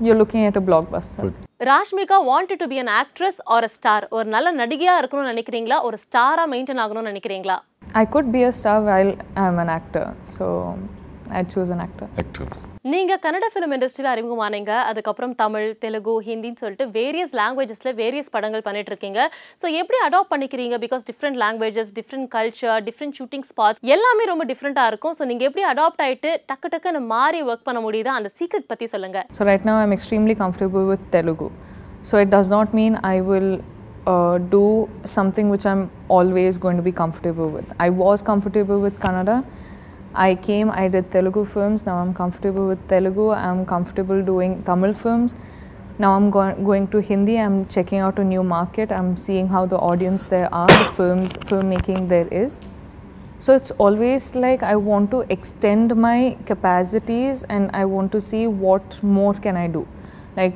you're 0.00 0.20
looking 0.22 0.44
at 0.50 0.56
a 0.56 0.64
blockbuster. 0.70 1.26
Rashmika 1.70 2.16
wanted 2.30 2.60
to 2.62 2.66
be 2.72 2.78
an 2.82 2.90
actress 3.02 3.36
R 3.54 3.66
a 3.68 3.70
star 3.76 4.04
ஒரு 4.16 4.26
நல்ல 4.34 4.48
நடிகையா 4.60 4.94
இருக்கணும்னு 5.02 5.32
நினைக்கிறீங்களா 5.34 5.78
ஒரு 5.88 5.98
ஸ்டாரா 6.04 6.44
maintain 6.54 6.82
ஆகணும்னு 6.84 7.10
நினைக்கிறீங்களா 7.12 7.56
I 8.02 8.06
could 8.14 8.28
be 8.36 8.42
a 8.50 8.52
star 8.58 8.78
while 8.88 9.12
I'm 9.44 9.58
an 9.64 9.70
actor, 9.78 10.04
so 10.36 10.46
I'd 11.36 11.48
choose 11.54 11.70
an 11.76 11.80
actor. 11.86 12.08
Actor 12.22 12.50
நீங்க 12.89 13.13
Kannada 13.23 13.47
film 13.53 13.73
இண்டஸ்ட்ரியில் 13.75 14.09
அறிமுகமானீங்க 14.11 14.71
அதுக்கப்புறம் 14.89 15.33
தமிழ் 15.41 15.65
தெலுங்கு 15.83 16.13
ஹிந்தின்னு 16.27 16.59
சொல்லிட்டு 16.61 16.85
வேரியஸ் 16.95 17.33
லாங்குவேஜஸ்ல 17.39 17.91
வேரியஸ் 17.99 18.31
படங்கள் 18.35 18.63
பண்ணிட்டு 18.67 18.91
இருக்கீங்க. 18.91 19.19
ஸோ 19.61 19.65
எப்படி 19.81 19.97
அடாப்ட் 20.05 20.31
பண்ணிக்கிறீங்க? 20.31 20.77
Because 20.85 21.03
different 21.09 21.37
languages 21.43 21.91
different 21.97 22.27
culture 22.35 22.79
different 22.87 23.15
shooting 23.19 23.45
spots 23.51 23.83
எல்லாமே 23.95 24.25
ரொம்ப 24.31 24.45
டிஃப்ரெண்ட்டாக 24.51 24.91
இருக்கும். 24.93 25.15
ஸோ 25.19 25.25
நீங்க 25.31 25.45
எப்படி 25.49 25.65
அடாப்ட் 25.73 26.01
ஆயிட்டு 26.05 26.31
டக்கு 26.51 26.71
டக்குன்னு 26.75 27.01
மாறி 27.13 27.41
ஒர்க் 27.49 27.67
பண்ண 27.69 27.81
முடியுதா? 27.87 28.15
அந்த 28.21 28.31
சீக்ரெட் 28.39 28.67
பத்தி 28.73 28.87
சொல்லுங்க. 28.95 29.21
So 29.39 29.47
right 29.51 29.67
now 29.71 29.77
I'm 29.83 29.95
extremely 29.97 30.37
comfortable 30.43 30.87
with 30.91 31.05
Telugu 31.17 31.49
so 32.11 32.23
it 32.23 32.33
does 32.35 32.51
not 32.57 32.73
mean 32.79 32.97
I 33.13 33.17
will 33.29 33.53
uh, 34.11 34.35
do 34.53 34.63
something 35.15 35.47
which 35.53 35.65
I'm 35.71 35.81
always 36.15 36.53
going 36.63 36.77
to 36.81 36.85
be 36.87 36.93
comfortable 37.01 37.49
with. 37.55 37.67
I 37.85 37.91
was 38.03 38.19
comfortable 38.29 38.79
with 38.85 38.95
Kannada. 39.03 39.35
I 40.13 40.35
came, 40.35 40.69
I 40.69 40.87
did 40.87 41.09
Telugu 41.11 41.45
films. 41.45 41.85
Now 41.85 41.97
I'm 41.97 42.13
comfortable 42.13 42.67
with 42.67 42.85
Telugu. 42.87 43.31
I'm 43.31 43.65
comfortable 43.65 44.21
doing 44.21 44.61
Tamil 44.63 44.93
films. 44.93 45.35
Now 45.99 46.11
I'm 46.15 46.29
go- 46.29 46.55
going 46.55 46.87
to 46.89 46.99
Hindi. 46.99 47.37
I'm 47.39 47.65
checking 47.65 47.99
out 47.99 48.19
a 48.19 48.23
new 48.23 48.43
market. 48.43 48.91
I'm 48.91 49.15
seeing 49.15 49.47
how 49.47 49.65
the 49.65 49.77
audience 49.77 50.23
there 50.23 50.53
are, 50.53 50.67
the 50.67 50.91
films, 50.95 51.37
filmmaking 51.37 52.09
there 52.09 52.27
is. 52.27 52.63
So 53.39 53.55
it's 53.55 53.71
always 53.71 54.35
like 54.35 54.63
I 54.63 54.75
want 54.75 55.11
to 55.11 55.21
extend 55.29 55.95
my 55.95 56.37
capacities 56.45 57.43
and 57.43 57.71
I 57.73 57.85
want 57.85 58.11
to 58.11 58.21
see 58.21 58.47
what 58.47 59.01
more 59.01 59.33
can 59.33 59.55
I 59.57 59.67
do. 59.67 59.87
Like 60.35 60.53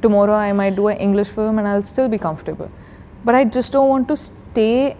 tomorrow 0.00 0.34
I 0.34 0.52
might 0.52 0.76
do 0.76 0.86
an 0.88 0.96
English 0.98 1.28
film 1.28 1.58
and 1.58 1.68
I'll 1.68 1.82
still 1.82 2.08
be 2.08 2.16
comfortable. 2.16 2.70
But 3.24 3.34
I 3.34 3.44
just 3.44 3.72
don't 3.72 3.88
want 3.88 4.08
to 4.08 4.16
stay 4.16 4.96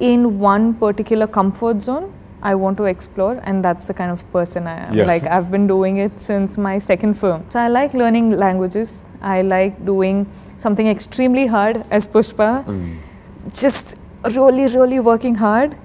in 0.00 0.40
one 0.40 0.74
particular 0.74 1.26
comfort 1.26 1.82
zone. 1.82 2.12
I 2.42 2.54
want 2.54 2.76
to 2.78 2.84
explore 2.84 3.40
and 3.44 3.64
that's 3.64 3.86
the 3.86 3.94
kind 3.94 4.10
of 4.10 4.30
person 4.32 4.66
I 4.66 4.86
am. 4.86 4.94
Yeah. 4.94 5.04
Like 5.04 5.26
I've 5.26 5.50
been 5.50 5.66
doing 5.66 5.98
it 5.98 6.18
since 6.20 6.58
my 6.58 6.78
second 6.78 7.14
film. 7.14 7.44
So 7.48 7.60
I 7.60 7.68
like 7.68 7.94
learning 7.94 8.30
languages. 8.30 9.04
I 9.20 9.42
like 9.42 9.84
doing 9.84 10.26
something 10.56 10.86
extremely 10.86 11.46
hard 11.46 11.86
as 11.90 12.06
Pushpa 12.06 12.64
just 13.52 13.96
really, 14.24 14.66
really 14.74 15.00
working 15.00 15.34
hard. 15.34 15.76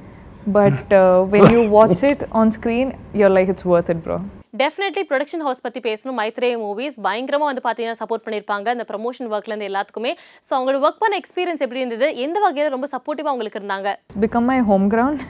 But 0.45 0.91
uh, 0.93 1.23
when 1.23 1.51
you 1.51 1.69
watch 1.77 2.03
it 2.03 2.23
on 2.31 2.51
screen, 2.51 2.97
you're 3.13 3.29
like, 3.29 3.49
it's 3.49 3.65
worth 3.65 3.89
it, 3.89 4.03
bro. 4.03 4.23
Definitely 4.60 5.02
production 5.10 5.42
house 5.46 5.62
பத்தி 5.66 5.80
பேசணும் 5.86 6.16
Maitre 6.20 6.48
movies 6.62 6.96
பயங்கரமா 7.06 7.46
வந்து 7.50 7.62
பாத்தீங்கன்னா 7.66 7.98
support 8.00 8.24
பண்ணிருப்பாங்க 8.24 8.74
இந்த 8.76 8.84
promotion 8.90 9.28
ஒர்க்ல 9.34 9.52
இருந்து 9.52 9.68
எல்லாத்துக்குமே 9.70 10.12
ஸோ 10.48 10.52
அவங்களோட 10.56 10.80
ஒர்க் 10.86 11.00
பண்ண 11.02 11.14
எக்ஸ்பீரியன்ஸ் 11.22 11.62
எப்படி 11.66 11.80
இருந்தது 11.82 12.08
எந்த 12.24 12.38
வகையில 12.44 12.72
ரொம்ப 12.76 12.88
சப்போர்ட்டிவா 12.94 13.32
உங்களுக்கு 13.36 13.60
இருந்தாங்க 13.62 13.88
It's 14.06 14.18
become 14.26 14.46
my 14.52 14.58
home 14.70 14.84
ground. 14.94 15.20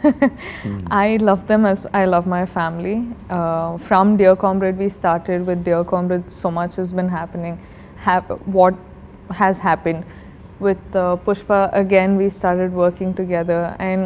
I 1.05 1.19
love 1.29 1.43
them 1.51 1.63
as 1.73 1.83
I 2.01 2.07
love 2.15 2.27
my 2.35 2.43
family. 2.57 2.97
Uh, 3.37 3.71
from 3.89 4.17
Dear 4.21 4.35
Comrade, 4.45 4.79
we 4.85 4.89
started 4.99 5.47
with 5.51 5.63
Dear 5.69 5.83
Comrade. 5.93 6.27
So 6.41 6.51
much 6.59 6.75
has 6.83 6.93
been 7.01 7.13
happening. 7.19 7.55
Hap- 8.07 8.35
what 8.59 8.75
has 9.41 9.59
happened 9.69 10.03
with 10.61 10.83
uh, 10.95 11.17
Pushpa? 11.27 11.61
Again, 11.75 12.11
we 12.17 12.29
started 12.39 12.73
working 12.83 13.13
together, 13.15 13.61
and 13.81 14.03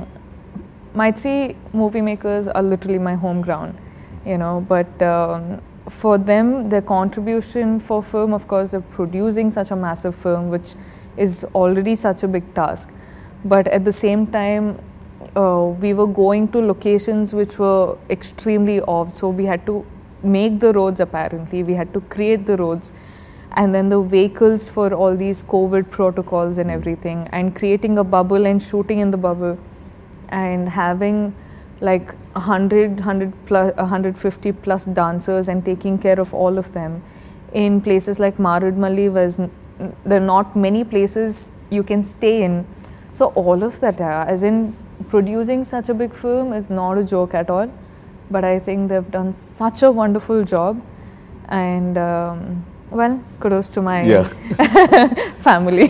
my 0.95 1.11
three 1.21 1.43
movie 1.75 2.05
makers 2.11 2.47
are 2.57 2.67
literally 2.73 3.03
my 3.11 3.17
home 3.25 3.43
ground. 3.49 3.75
You 4.26 4.38
know, 4.38 4.66
but 4.68 5.02
um, 5.02 5.62
for 5.90 6.18
them, 6.18 6.66
their 6.66 6.82
contribution 6.82 7.80
for 7.80 8.04
film, 8.04 8.34
of 8.34 8.48
course, 8.48 8.72
they're 8.72 8.82
producing 8.82 9.50
such 9.50 9.72
a 9.72 9.76
massive 9.76 10.16
film, 10.16 10.50
which 10.50 10.76
is 11.18 11.44
already 11.56 11.96
such 11.96 12.24
a 12.24 12.28
big 12.28 12.54
task. 12.54 12.94
But 13.44 13.68
at 13.68 13.84
the 13.84 13.92
same 13.92 14.28
time, 14.28 14.80
uh, 15.36 15.74
we 15.80 15.94
were 15.94 16.08
going 16.08 16.50
to 16.50 16.60
locations 16.60 17.34
which 17.34 17.58
were 17.58 17.98
extremely 18.10 18.82
off. 18.82 19.14
So 19.14 19.30
we 19.30 19.46
had 19.46 19.66
to 19.66 19.86
make 20.24 20.60
the 20.60 20.72
roads 20.74 21.00
apparently, 21.00 21.64
we 21.64 21.74
had 21.74 21.94
to 21.94 22.02
create 22.02 22.46
the 22.46 22.58
roads. 22.58 22.94
And 23.54 23.76
then 23.76 23.90
the 23.90 24.02
vehicles 24.02 24.70
for 24.70 24.94
all 24.94 25.16
these 25.16 25.44
COVID 25.44 25.90
protocols 25.90 26.58
and 26.58 26.72
everything, 26.72 27.28
and 27.32 27.54
creating 27.54 27.98
a 27.98 28.04
bubble 28.04 28.46
and 28.46 28.62
shooting 28.62 29.00
in 29.00 29.12
the 29.12 29.18
bubble, 29.18 29.58
and 30.30 30.70
having 30.70 31.36
like 31.82 32.16
100, 32.34 32.96
100 32.96 33.34
plus, 33.46 33.76
150 33.76 34.52
plus 34.52 34.86
dancers 34.86 35.48
and 35.48 35.66
taking 35.66 35.98
care 35.98 36.20
of 36.20 36.34
all 36.34 36.58
of 36.58 36.72
them 36.74 37.02
in 37.54 37.82
places 37.82 38.20
like 38.20 38.38
Maredumilli, 38.38 39.12
where 39.12 39.50
there 40.06 40.22
are 40.22 40.26
not 40.26 40.56
many 40.56 40.84
places 40.84 41.52
you 41.70 41.84
can 41.84 42.04
stay 42.04 42.44
in. 42.44 42.66
So 43.14 43.28
all 43.36 43.64
of 43.64 43.80
that, 43.82 44.00
uh, 44.00 44.26
as 44.28 44.44
in 44.44 44.76
producing 45.10 45.64
such 45.64 45.90
a 45.90 45.94
big 45.94 46.14
film, 46.14 46.54
is 46.54 46.70
not 46.70 46.98
a 46.98 47.04
joke 47.04 47.34
at 47.34 47.50
all. 47.50 47.72
But 48.30 48.46
I 48.46 48.60
think 48.60 48.90
they've 48.90 49.12
done 49.12 49.34
such 49.34 49.84
a 49.84 49.92
wonderful 49.92 50.44
job, 50.46 50.82
and 51.50 51.98
um, 51.98 52.66
well, 53.00 53.16
kudos 53.42 53.70
to 53.76 53.82
my 53.82 54.00
Yeah. 54.14 54.28
family. 55.48 55.88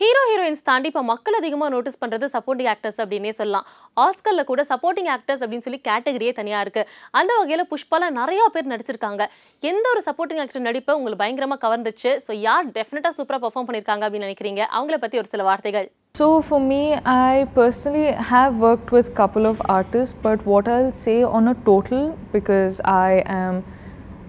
Hero 0.00 0.22
heroines 0.28 0.64
தாண்டி 0.68 0.88
இப்போ 0.90 1.02
மக்கள் 1.10 1.36
அதிகமாக 1.38 1.70
notice 1.74 1.98
பண்ணுறது 2.00 2.26
supporting 2.32 2.68
actors 2.72 2.98
அப்படின்னே 3.02 3.32
சொல்லலாம். 3.40 3.66
ஆஸ்கரில் 4.04 4.46
கூட 4.48 4.62
supporting 4.70 5.10
actors 5.14 5.42
அப்படின்னு 5.44 5.66
சொல்லி 5.66 5.80
கேட்டகரியே 5.88 6.32
தனியாக 6.38 6.64
இருக்கு. 6.64 6.82
அந்த 7.18 7.32
வகையில் 7.40 7.68
புஷ்பால 7.72 8.08
நிறையா 8.20 8.46
பேர் 8.54 8.70
நடிச்சிருக்காங்க. 8.72 9.22
எந்த 9.70 9.84
ஒரு 9.92 10.02
சப்போர்ட்டிங் 10.08 10.40
ஆக்டர் 10.44 10.66
நடிப்பை 10.68 10.94
உங்களுக்கு 10.98 11.22
பயங்கரமாக 11.22 11.62
கவர்ந்துச்சு? 11.66 12.12
ஸோ 12.26 12.34
யார் 12.48 12.66
டெஃபினட்டாக 12.78 13.14
சூப்பராக 13.18 13.42
பெர்ஃபார்ம் 13.44 13.68
பண்ணியிருக்காங்க 13.68 14.04
அப்படின்னு 14.06 14.28
நினைக்கிறீங்க? 14.28 14.64
அவங்கள 14.78 14.98
பற்றி 15.04 15.20
ஒரு 15.22 15.30
சில 15.34 15.44
வார்த்தைகள். 15.50 15.88
So 16.20 16.26
for 16.48 16.60
me, 16.72 16.82
I 17.30 17.46
personally 17.60 18.08
have 18.32 18.52
worked 18.66 18.90
with 18.96 19.06
couple 19.22 19.46
of 19.52 19.56
artists, 19.78 20.14
but 20.26 20.40
what 20.52 20.66
I'll 20.74 20.92
say 21.04 21.16
on 21.38 21.46
a 21.54 21.56
total, 21.70 22.02
because 22.36 22.76
I 23.08 23.22
am 23.40 23.54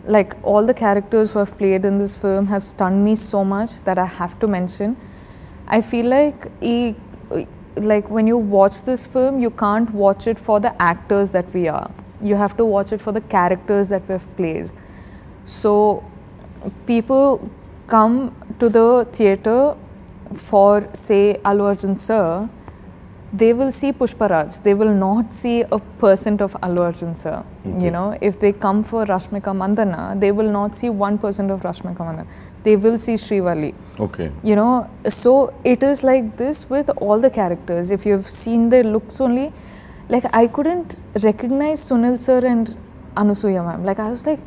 like 0.06 0.36
all 0.44 0.66
the 0.66 0.74
characters 0.74 1.32
who 1.32 1.40
have 1.40 1.58
played 1.58 1.86
in 1.86 1.98
this 1.98 2.16
film 2.16 2.48
have 2.48 2.64
stunned 2.64 3.04
me 3.04 3.16
so 3.16 3.44
much 3.44 3.82
that 3.82 3.98
I 3.98 4.06
have 4.06 4.40
to 4.40 4.48
mention. 4.48 4.96
I 5.68 5.82
feel 5.82 6.08
like 6.08 6.48
like 7.78 8.10
when 8.10 8.26
you 8.26 8.38
watch 8.38 8.84
this 8.84 9.06
film, 9.06 9.40
you 9.40 9.50
can't 9.50 9.92
watch 9.94 10.28
it 10.28 10.40
for 10.40 10.60
the 10.60 10.82
actors 10.82 11.32
that 11.32 11.54
we 11.54 11.68
are. 11.68 11.92
You 12.22 12.36
have 12.36 12.56
to 12.58 12.66
watch 12.66 12.94
it 12.94 13.02
for 13.02 13.12
the 13.12 13.22
characters 13.22 13.90
that 13.90 14.08
we 14.08 14.14
have 14.14 14.36
played. 14.38 14.72
So 15.46 16.04
people 16.86 17.50
come 17.88 18.36
to 18.60 18.70
the 18.70 19.08
theatre 19.12 19.76
for 20.34 20.88
say 20.94 21.40
Allu 21.44 21.66
Arjun 21.66 21.98
sir, 21.98 22.50
they 23.38 23.52
will 23.54 23.72
see 23.72 23.92
Pushparaj. 23.92 24.64
They 24.64 24.74
will 24.74 24.94
not 24.94 25.34
see 25.34 25.62
a 25.62 25.80
percent 26.04 26.42
of 26.42 26.54
Allu 26.62 26.82
Arjun 26.82 27.16
sir. 27.16 27.44
You 27.66 27.92
know, 27.92 28.18
if 28.22 28.40
they 28.40 28.52
come 28.54 28.84
for 28.84 29.06
Rashmika 29.06 29.52
Mandanna, 29.62 30.20
they 30.20 30.32
will 30.32 30.50
not 30.50 30.78
see 30.78 30.90
one 30.90 31.18
percent 31.18 31.52
of 31.52 31.62
Rashmika 31.62 31.98
Mandanna. 31.98 32.28
They 32.64 32.76
will 32.76 32.98
see 32.98 33.16
Srivalli. 33.16 33.74
Okay. 34.00 34.32
You 34.44 34.56
know, 34.56 34.90
so 35.10 35.54
it 35.64 35.84
is 35.84 36.04
like 36.04 36.38
this 36.38 36.70
with 36.70 36.90
all 36.98 37.20
the 37.20 37.30
characters. 37.30 37.92
If 37.92 38.06
you've 38.06 38.26
seen 38.26 38.70
their 38.70 38.84
looks 38.84 39.20
only, 39.20 39.52
like 40.08 40.26
I 40.34 40.48
couldn't 40.48 41.02
recognize 41.24 41.82
Sunil 41.90 42.20
sir 42.22 42.46
and 42.46 42.76
Anusuya 43.16 43.66
ma'am. 43.66 43.84
Like 43.84 44.00
I 44.00 44.10
was 44.10 44.26
like, 44.26 44.40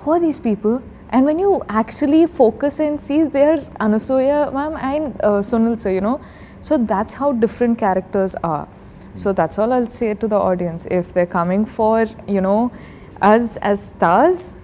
who 0.00 0.10
are 0.12 0.20
these 0.20 0.38
people? 0.38 0.82
And 1.10 1.24
when 1.24 1.38
you 1.38 1.62
actually 1.68 2.26
focus 2.26 2.78
and 2.80 3.00
see, 3.00 3.24
they're 3.24 3.58
Anusuya 3.86 4.52
ma'am 4.52 4.76
and 4.76 5.20
uh, 5.22 5.40
Sunil 5.52 5.78
sir. 5.78 5.90
You 5.90 6.00
know, 6.00 6.20
so 6.60 6.78
that's 6.78 7.14
how 7.14 7.32
different 7.32 7.78
characters 7.78 8.34
are. 8.42 8.68
So 9.14 9.32
that's 9.32 9.58
all 9.58 9.72
I'll 9.72 9.86
say 9.86 10.14
to 10.14 10.28
the 10.28 10.36
audience. 10.36 10.86
If 10.90 11.12
they're 11.12 11.26
coming 11.26 11.64
for 11.66 12.06
you 12.28 12.40
know 12.40 12.72
us 13.20 13.56
as 13.58 13.88
stars, 13.88 14.54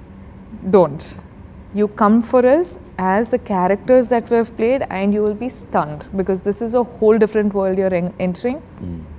don't. 0.71 1.21
You 1.75 1.89
come 1.89 2.23
for 2.23 2.47
us 2.47 2.79
as 2.99 3.31
the 3.33 3.39
characters 3.39 4.09
that 4.09 4.31
we 4.31 4.37
have 4.37 4.57
played, 4.57 4.83
and 4.89 5.13
you 5.13 5.23
will 5.23 5.35
be 5.35 5.49
stunned 5.49 6.09
because 6.17 6.43
this 6.43 6.63
is 6.63 6.75
a 6.75 6.83
whole 6.83 7.19
different 7.19 7.53
world 7.53 7.77
you're 7.77 7.93
en- 7.93 8.15
entering, 8.19 8.63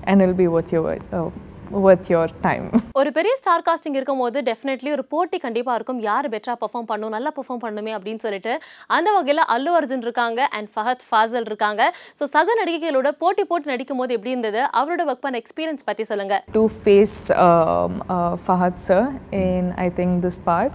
and 0.03 0.22
it'll 0.22 0.34
be 0.34 0.48
worth 0.48 0.72
your 0.72 0.98
uh, 1.12 1.29
worth 1.78 2.10
your 2.10 2.28
time. 2.42 2.66
ஒரு 3.00 3.10
பெரிய 3.12 3.34
star 3.40 3.64
costing 3.66 3.98
இருக்கும்போது 3.98 4.38
definitely 4.48 4.90
ஒரு 4.92 5.04
போட்டி 5.14 5.38
கண்டிப்பா 5.40 5.74
இருக்கும் 5.76 6.00
யார் 6.06 6.28
பெட்டரா 6.34 6.56
perform 6.62 6.90
பண்ணும் 6.92 7.14
நல்லா 7.16 7.32
பெர்ஃபார்ம் 7.38 7.64
பண்ணுமே 7.66 7.94
அப்படின்னு 7.98 8.24
சொல்லிட்டு 8.26 8.54
அந்த 8.90 9.10
வகையில 9.18 9.46
அல்லு 9.56 9.72
அர்ஜுன் 9.80 10.06
இருக்காங்க 10.08 10.42
அண்ட் 10.58 10.70
ஃபஹத் 10.76 11.06
ஃபாசல் 11.10 11.48
இருக்காங்க 11.52 11.82
ஸோ 12.20 12.26
சக 12.36 12.58
நடிகைகளோட 12.62 13.12
போட்டி 13.24 13.46
போட்டு 13.46 13.72
நடிக்கும் 13.74 14.02
போது 14.02 14.16
எப்படி 14.18 14.34
இருந்தது 14.36 14.62
அவரோட 14.80 15.04
ஒர்க் 15.10 15.26
பண்ண 15.26 15.42
எக்ஸ்பீரியன்ஸ் 15.44 15.88
பத்தி 15.90 16.06
சொல்லுங்க 16.12 16.36
to 16.54 16.66
face 16.84 17.18
um, 17.40 17.94
uh, 18.10 18.34
Fahad 18.48 18.78
sir 18.80 19.02
in 19.44 19.66
I 19.80 19.92
think 19.92 20.22
this 20.22 20.40
part. 20.50 20.72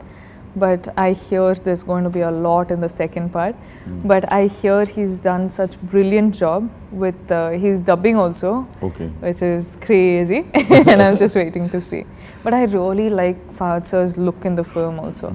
But 0.56 0.88
I 0.97 1.12
hear 1.12 1.54
there's 1.54 1.82
going 1.82 2.04
to 2.04 2.11
be 2.11 2.21
a 2.21 2.30
lot 2.30 2.71
in 2.71 2.80
the 2.80 2.88
second 2.88 3.30
part. 3.30 3.54
But 4.04 4.32
I 4.32 4.47
hear 4.47 4.85
he's 4.85 5.18
done 5.18 5.50
such 5.50 5.80
brilliant 5.82 6.35
job 6.35 6.71
with 6.92 7.30
uh, 7.32 7.50
his 7.50 7.80
dubbing 7.80 8.16
also, 8.16 8.66
Okay. 8.82 9.09
which 9.21 9.42
is 9.42 9.76
crazy, 9.80 10.47
and 10.54 11.02
I'm 11.02 11.16
just 11.16 11.35
waiting 11.35 11.68
to 11.71 11.80
see. 11.80 12.04
But 12.44 12.54
I 12.54 12.64
really 12.64 13.11
like 13.11 13.37
Fahad 13.52 13.87
sir's 13.87 14.16
look 14.16 14.44
in 14.44 14.54
the 14.54 14.64
film 14.64 15.00
also, 15.00 15.35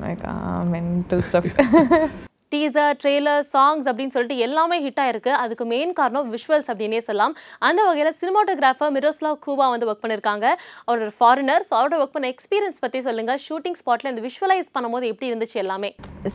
like 0.00 0.20
ah, 0.24 0.62
mental 0.64 1.20
stuff. 1.22 1.44
Teaser 2.54 2.96
trailer 3.02 3.44
songs 3.52 3.86
அப்படின்னு 3.90 4.14
சொல்லிட்டு 4.16 4.38
எல்லாமே 4.46 4.78
hit 4.86 5.00
ஆயிருக்கு 5.04 5.32
அதுக்கு 5.42 5.66
main 5.72 5.94
காரணம் 6.00 6.28
visuals 6.34 6.70
அப்படின்னே 6.72 7.00
சொல்லலாம் 7.08 7.34
அந்த 7.68 7.80
வகையில் 7.88 8.12
சினிமாட்டோகிராஃபர் 8.20 8.92
மிரோஸ்லாவ் 8.96 9.38
கூபா 9.46 9.68
வந்து 9.74 9.88
ஒர்க் 9.90 10.02
பண்ணியிருக்காங்க 10.04 10.46
அவரோட 10.88 11.10
ஃபாரினர் 11.18 11.64
ஸோ 11.68 11.74
அவரோட 11.78 11.98
ஒர்க் 12.02 12.16
பண்ண 12.18 12.28
எக்ஸ்பீரியன்ஸ் 12.34 12.82
பற்றி 12.84 13.00
சொல்லுங்கள் 13.08 13.42
ஷூட்டிங் 13.46 13.78
ஸ்பாட்டில் 13.82 14.12
இந்த 14.12 14.24
விஷுவலைஸ் 14.28 14.70
பண்ணும்போது 14.76 15.08
எப்படி 15.12 15.30
இருந்துச்சு 15.32 15.58
எல்லாமே 15.64 15.90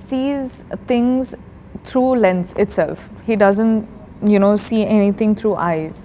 sees 0.07 0.51
things 0.91 1.31
through 1.89 2.05
lens 2.25 2.53
itself 2.79 3.03
he 3.29 3.38
doesn't 3.45 3.73
you 4.23 4.39
know 4.39 4.55
see 4.57 4.79
anything 4.93 5.33
through 5.33 5.53
eyes 5.65 5.97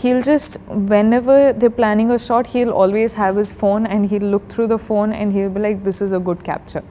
he'll 0.00 0.20
just 0.22 0.52
whenever 0.92 1.38
they're 1.54 1.76
planning 1.78 2.12
a 2.16 2.20
shot 2.26 2.44
he'll 2.52 2.74
always 2.82 3.14
have 3.22 3.34
his 3.40 3.50
phone 3.60 3.84
and 3.94 4.06
he'll 4.10 4.28
look 4.34 4.46
through 4.52 4.64
the 4.72 4.78
phone 4.86 5.12
and 5.20 5.32
he'll 5.36 5.54
be 5.56 5.62
like 5.66 5.80
this 5.82 5.98
is 6.00 6.12
a 6.12 6.22
good 6.28 6.40
capture 6.44 6.84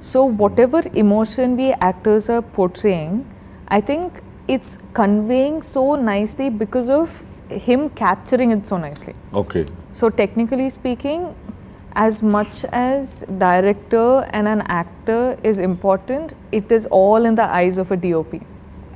So, 0.00 0.24
whatever 0.24 0.82
emotion 0.94 1.56
we 1.56 1.72
actors 1.72 2.30
are 2.30 2.42
portraying, 2.42 3.26
I 3.68 3.80
think 3.80 4.20
it's 4.46 4.78
conveying 4.94 5.60
so 5.62 5.94
nicely 5.94 6.48
because 6.50 6.88
of 6.88 7.24
him 7.50 7.90
capturing 7.90 8.50
it 8.50 8.66
so 8.66 8.76
nicely. 8.76 9.14
Okay. 9.32 9.66
So 9.92 10.10
technically 10.10 10.70
speaking, 10.70 11.34
as 11.92 12.22
much 12.22 12.64
as 12.66 13.24
director 13.38 14.28
and 14.32 14.46
an 14.46 14.62
actor 14.62 15.38
is 15.42 15.58
important, 15.58 16.34
it 16.52 16.70
is 16.70 16.86
all 16.86 17.24
in 17.24 17.34
the 17.34 17.44
eyes 17.44 17.78
of 17.78 17.90
a 17.90 17.96
DOP. 17.96 18.40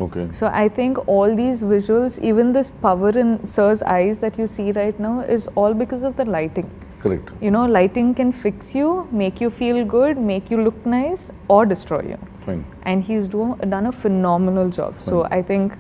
Okay. 0.01 0.29
So 0.33 0.47
I 0.47 0.69
think 0.69 1.07
all 1.07 1.35
these 1.35 1.63
visuals, 1.63 2.19
even 2.21 2.53
this 2.53 2.71
power 2.71 3.11
in 3.11 3.47
Sir's 3.47 3.83
eyes 3.83 4.19
that 4.21 4.39
you 4.39 4.47
see 4.47 4.73
right 4.73 4.99
now, 4.99 5.21
is 5.21 5.49
all 5.55 5.75
because 5.75 6.03
of 6.03 6.17
the 6.17 6.25
lighting. 6.25 6.71
Correct. 7.02 7.28
You 7.42 7.52
know, 7.52 7.66
lighting 7.68 8.14
can 8.16 8.32
fix 8.44 8.74
you, 8.76 8.88
make 9.12 9.40
you 9.40 9.50
feel 9.52 9.80
good, 9.86 10.18
make 10.30 10.50
you 10.52 10.60
look 10.62 10.80
nice, 10.86 11.32
or 11.48 11.66
destroy 11.66 12.02
you. 12.12 12.18
Fine. 12.44 12.64
And 12.84 13.04
he's 13.04 13.28
do, 13.28 13.56
done 13.70 13.86
a 13.88 13.92
phenomenal 13.92 14.70
job. 14.70 15.00
So 15.00 15.28
I 15.30 15.42
think 15.42 15.78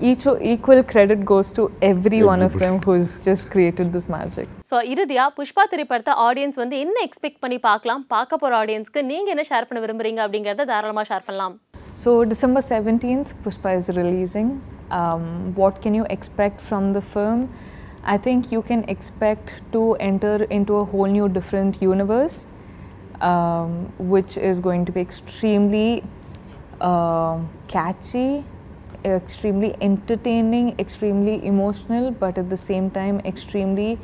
each 0.00 0.26
equal 0.52 0.82
credit 0.82 1.24
goes 1.24 1.52
to 1.52 1.62
every 1.80 2.22
one 2.22 2.42
of 2.42 2.52
them 2.54 2.80
who's 2.82 3.18
just 3.18 3.50
created 3.54 3.92
this 3.96 4.06
magic. 4.16 4.48
So 4.70 4.76
இறுதியாக 4.92 5.30
புஷ்பா 5.38 5.64
திரைப்படத்தை 5.72 6.14
audience 6.28 6.58
வந்து 6.62 6.76
என்ன 6.84 6.96
expect 7.08 7.40
பண்ணி 7.44 7.58
பார்க்கலாம் 7.68 8.02
பார்க்க 8.14 8.40
போகிற 8.42 8.58
ஆடியன்ஸ்க்கு 8.62 9.02
நீங்கள் 9.12 9.32
என்ன 9.34 9.44
ஷேர் 9.50 9.68
பண்ண 9.68 9.80
விரும்புறீங்க 9.84 10.20
அப்படிங்கிறத 10.26 10.66
தாராளமாக 10.72 11.06
ஷேர் 11.12 11.26
பண்ணலாம் 11.28 11.56
So 11.96 12.24
December 12.24 12.60
17th, 12.60 13.28
Pushpa 13.42 13.72
is 13.80 13.88
releasing. 13.98 14.48
Um, 14.90 15.24
what 15.54 15.80
can 15.82 15.94
you 15.94 16.04
expect 16.14 16.60
from 16.60 16.84
the 16.96 17.02
film? 17.12 17.40
I 18.03 18.17
think 18.17 18.51
you 18.51 18.61
can 18.61 18.83
expect 18.89 19.61
to 19.71 19.95
enter 19.95 20.43
into 20.45 20.75
a 20.75 20.85
whole 20.85 21.05
new 21.05 21.29
different 21.29 21.81
universe, 21.81 22.47
um, 23.21 23.91
which 23.97 24.37
is 24.37 24.59
going 24.59 24.85
to 24.85 24.91
be 24.91 25.01
extremely 25.01 26.03
um 26.81 27.49
catchy, 27.67 28.43
extremely 29.03 29.75
entertaining, 29.81 30.75
extremely 30.79 31.45
emotional, 31.45 32.11
but 32.11 32.37
at 32.37 32.49
the 32.49 32.57
same 32.57 32.89
time 32.89 33.19
extremely 33.25 33.99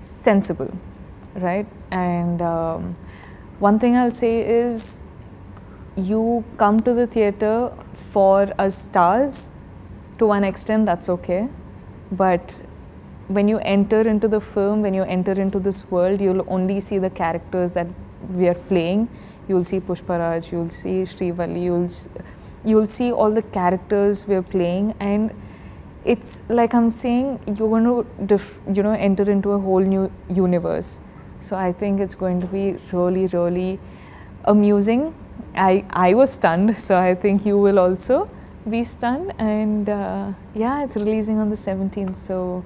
sensible, 0.00 0.70
right? 1.34 1.66
And 1.90 2.42
um, 2.42 2.96
one 3.58 3.78
thing 3.78 3.96
I'll 3.96 4.10
say 4.10 4.40
is 4.46 5.00
you 5.96 6.44
come 6.56 6.80
to 6.80 6.94
the 6.94 7.06
theater 7.06 7.72
for 7.94 8.48
us 8.58 8.76
stars 8.84 9.50
to 10.18 10.26
one 10.26 10.44
extent 10.44 10.86
that's 10.86 11.08
okay 11.08 11.48
but 12.12 12.62
when 13.38 13.48
you 13.52 13.58
enter 13.72 14.00
into 14.12 14.28
the 14.34 14.40
film 14.40 14.82
when 14.86 14.94
you 14.98 15.02
enter 15.16 15.34
into 15.44 15.60
this 15.68 15.80
world 15.90 16.20
you'll 16.20 16.44
only 16.56 16.78
see 16.88 16.98
the 16.98 17.10
characters 17.10 17.72
that 17.72 17.86
we 18.38 18.48
are 18.48 18.60
playing 18.70 19.08
you'll 19.48 19.68
see 19.72 19.80
pushparaj 19.90 20.50
you'll 20.52 20.74
see 20.78 20.96
srivalli 21.12 21.62
you'll 21.68 21.88
you'll 22.64 22.90
see 22.96 23.12
all 23.12 23.38
the 23.40 23.46
characters 23.58 24.26
we're 24.26 24.48
playing 24.56 24.92
and 25.00 25.32
it's 26.04 26.42
like 26.48 26.74
i'm 26.80 26.90
saying 26.90 27.38
you're 27.46 27.70
going 27.76 27.88
to 28.32 28.40
you 28.74 28.82
know 28.82 28.96
enter 29.08 29.30
into 29.30 29.52
a 29.52 29.58
whole 29.68 29.88
new 29.94 30.04
universe 30.42 30.92
so 31.38 31.56
i 31.56 31.72
think 31.72 32.00
it's 32.00 32.14
going 32.26 32.40
to 32.40 32.46
be 32.58 32.66
really 32.92 33.26
really 33.38 33.72
amusing. 34.44 35.14
I, 35.54 35.84
I 35.90 36.14
was 36.14 36.32
stunned, 36.32 36.78
so 36.78 36.96
I 36.96 37.14
think 37.14 37.44
you 37.44 37.58
will 37.58 37.78
also 37.78 38.30
be 38.68 38.84
stunned. 38.84 39.32
And 39.38 39.88
uh, 39.88 40.32
yeah, 40.54 40.84
it's 40.84 40.96
releasing 40.96 41.38
on 41.38 41.48
the 41.48 41.56
17th. 41.56 42.16
So 42.16 42.64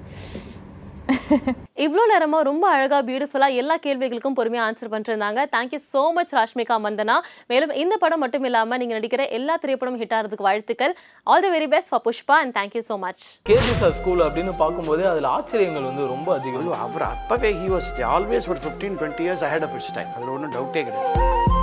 இவ்வளோ 1.85 2.03
நேரமா 2.11 2.39
ரொம்ப 2.47 2.65
அழகா 2.75 2.97
பியூட்டிஃபுல்லா 3.07 3.47
எல்லா 3.61 3.75
கேள்விகளுக்கும் 3.85 4.37
பொறுமையா 4.37 4.63
answer 4.67 4.91
பண்ணிருந்தாங்க 4.93 5.41
thank you 5.55 5.79
so 5.91 6.03
much 6.17 6.33
Rashmika 6.37 6.75
Mandanna. 6.85 7.15
மேலும் 7.51 7.73
இந்த 7.83 7.95
படம் 8.03 8.19
மட்டும் 8.19 8.45
இல்லாம 8.49 8.77
நீங்க 8.77 8.99
நடிக்கிற 8.99 9.23
எல்லா 9.29 9.55
திரைப்படம் 9.55 9.99
ஹிட் 10.01 10.15
ஆகிறதுக்கு 10.17 10.47
வாழ்த்துக்கள். 10.49 10.95
All 11.23 11.43
the 11.45 11.51
very 11.57 11.69
best 11.75 11.91
for 11.93 12.03
Pushpa 12.07 12.37
and 12.43 12.55
thank you 12.57 12.83
so 12.89 12.97
much 13.05 13.25
KG 13.49 13.75
sir 13.81 13.95
school 13.99 14.23
அப்படின்னு 14.27 14.55
பார்க்கும்போது 14.63 15.03
அதில் 15.11 15.29
ஆச்சரியங்கள் 15.35 15.89
வந்து 15.89 16.05
ரொம்ப 16.15 16.31
அதிகம். 16.37 16.71
அவர் 16.87 17.05
அப்பவே 17.13 17.51
ஹி 17.61 17.69
வாஸ் 17.75 17.91
ஆல்வேஸ் 18.15 18.49
ஒரு 18.53 18.61
fifteen 18.65 18.97
twenty 19.01 19.25
years 19.27 19.45
ahead 19.49 19.67
of 19.67 19.75
its 19.79 19.93
time 19.99 20.11
அதில் 20.15 20.33
ஒன்றும் 20.37 20.55
டவுட்டே 20.57 20.83
கிடையாது. 20.89 21.54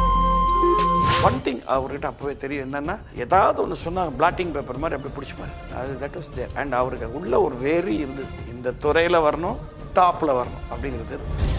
ஒன் 1.22 1.40
திங் 1.44 1.62
அவர்கிட்ட 1.68 2.12
அப்போவே 2.12 2.36
தெரியும் 2.36 2.74
என்னன்னா 2.74 2.98
ஏதாவது 3.16 3.62
ஒன்று 3.62 3.76
சொன்னாங்க 3.84 4.12
பிளாட்டிங் 4.18 4.50
பேப்பர் 4.50 4.78
மாதிரி 4.78 5.00
அப்படி 5.00 5.12
பிடிச்சிப்பாரு 5.14 5.74
அது 5.74 5.92
தட் 6.00 6.16
வாஸ் 6.18 6.34
தேர் 6.34 6.48
அண்ட் 6.54 6.74
அவருக்கு 6.74 7.14
உள்ள 7.14 7.40
ஒரு 7.40 7.54
வேரி 7.54 7.96
இருந்தது. 7.96 8.28
இந்த 8.54 8.72
துறையில் 8.72 9.18
வரணும் 9.18 9.56
டாப்பில் 9.94 10.36
வரணும் 10.40 10.62
அப்படிங்கிறது. 10.70 11.16
இருந்தது. 11.16 11.50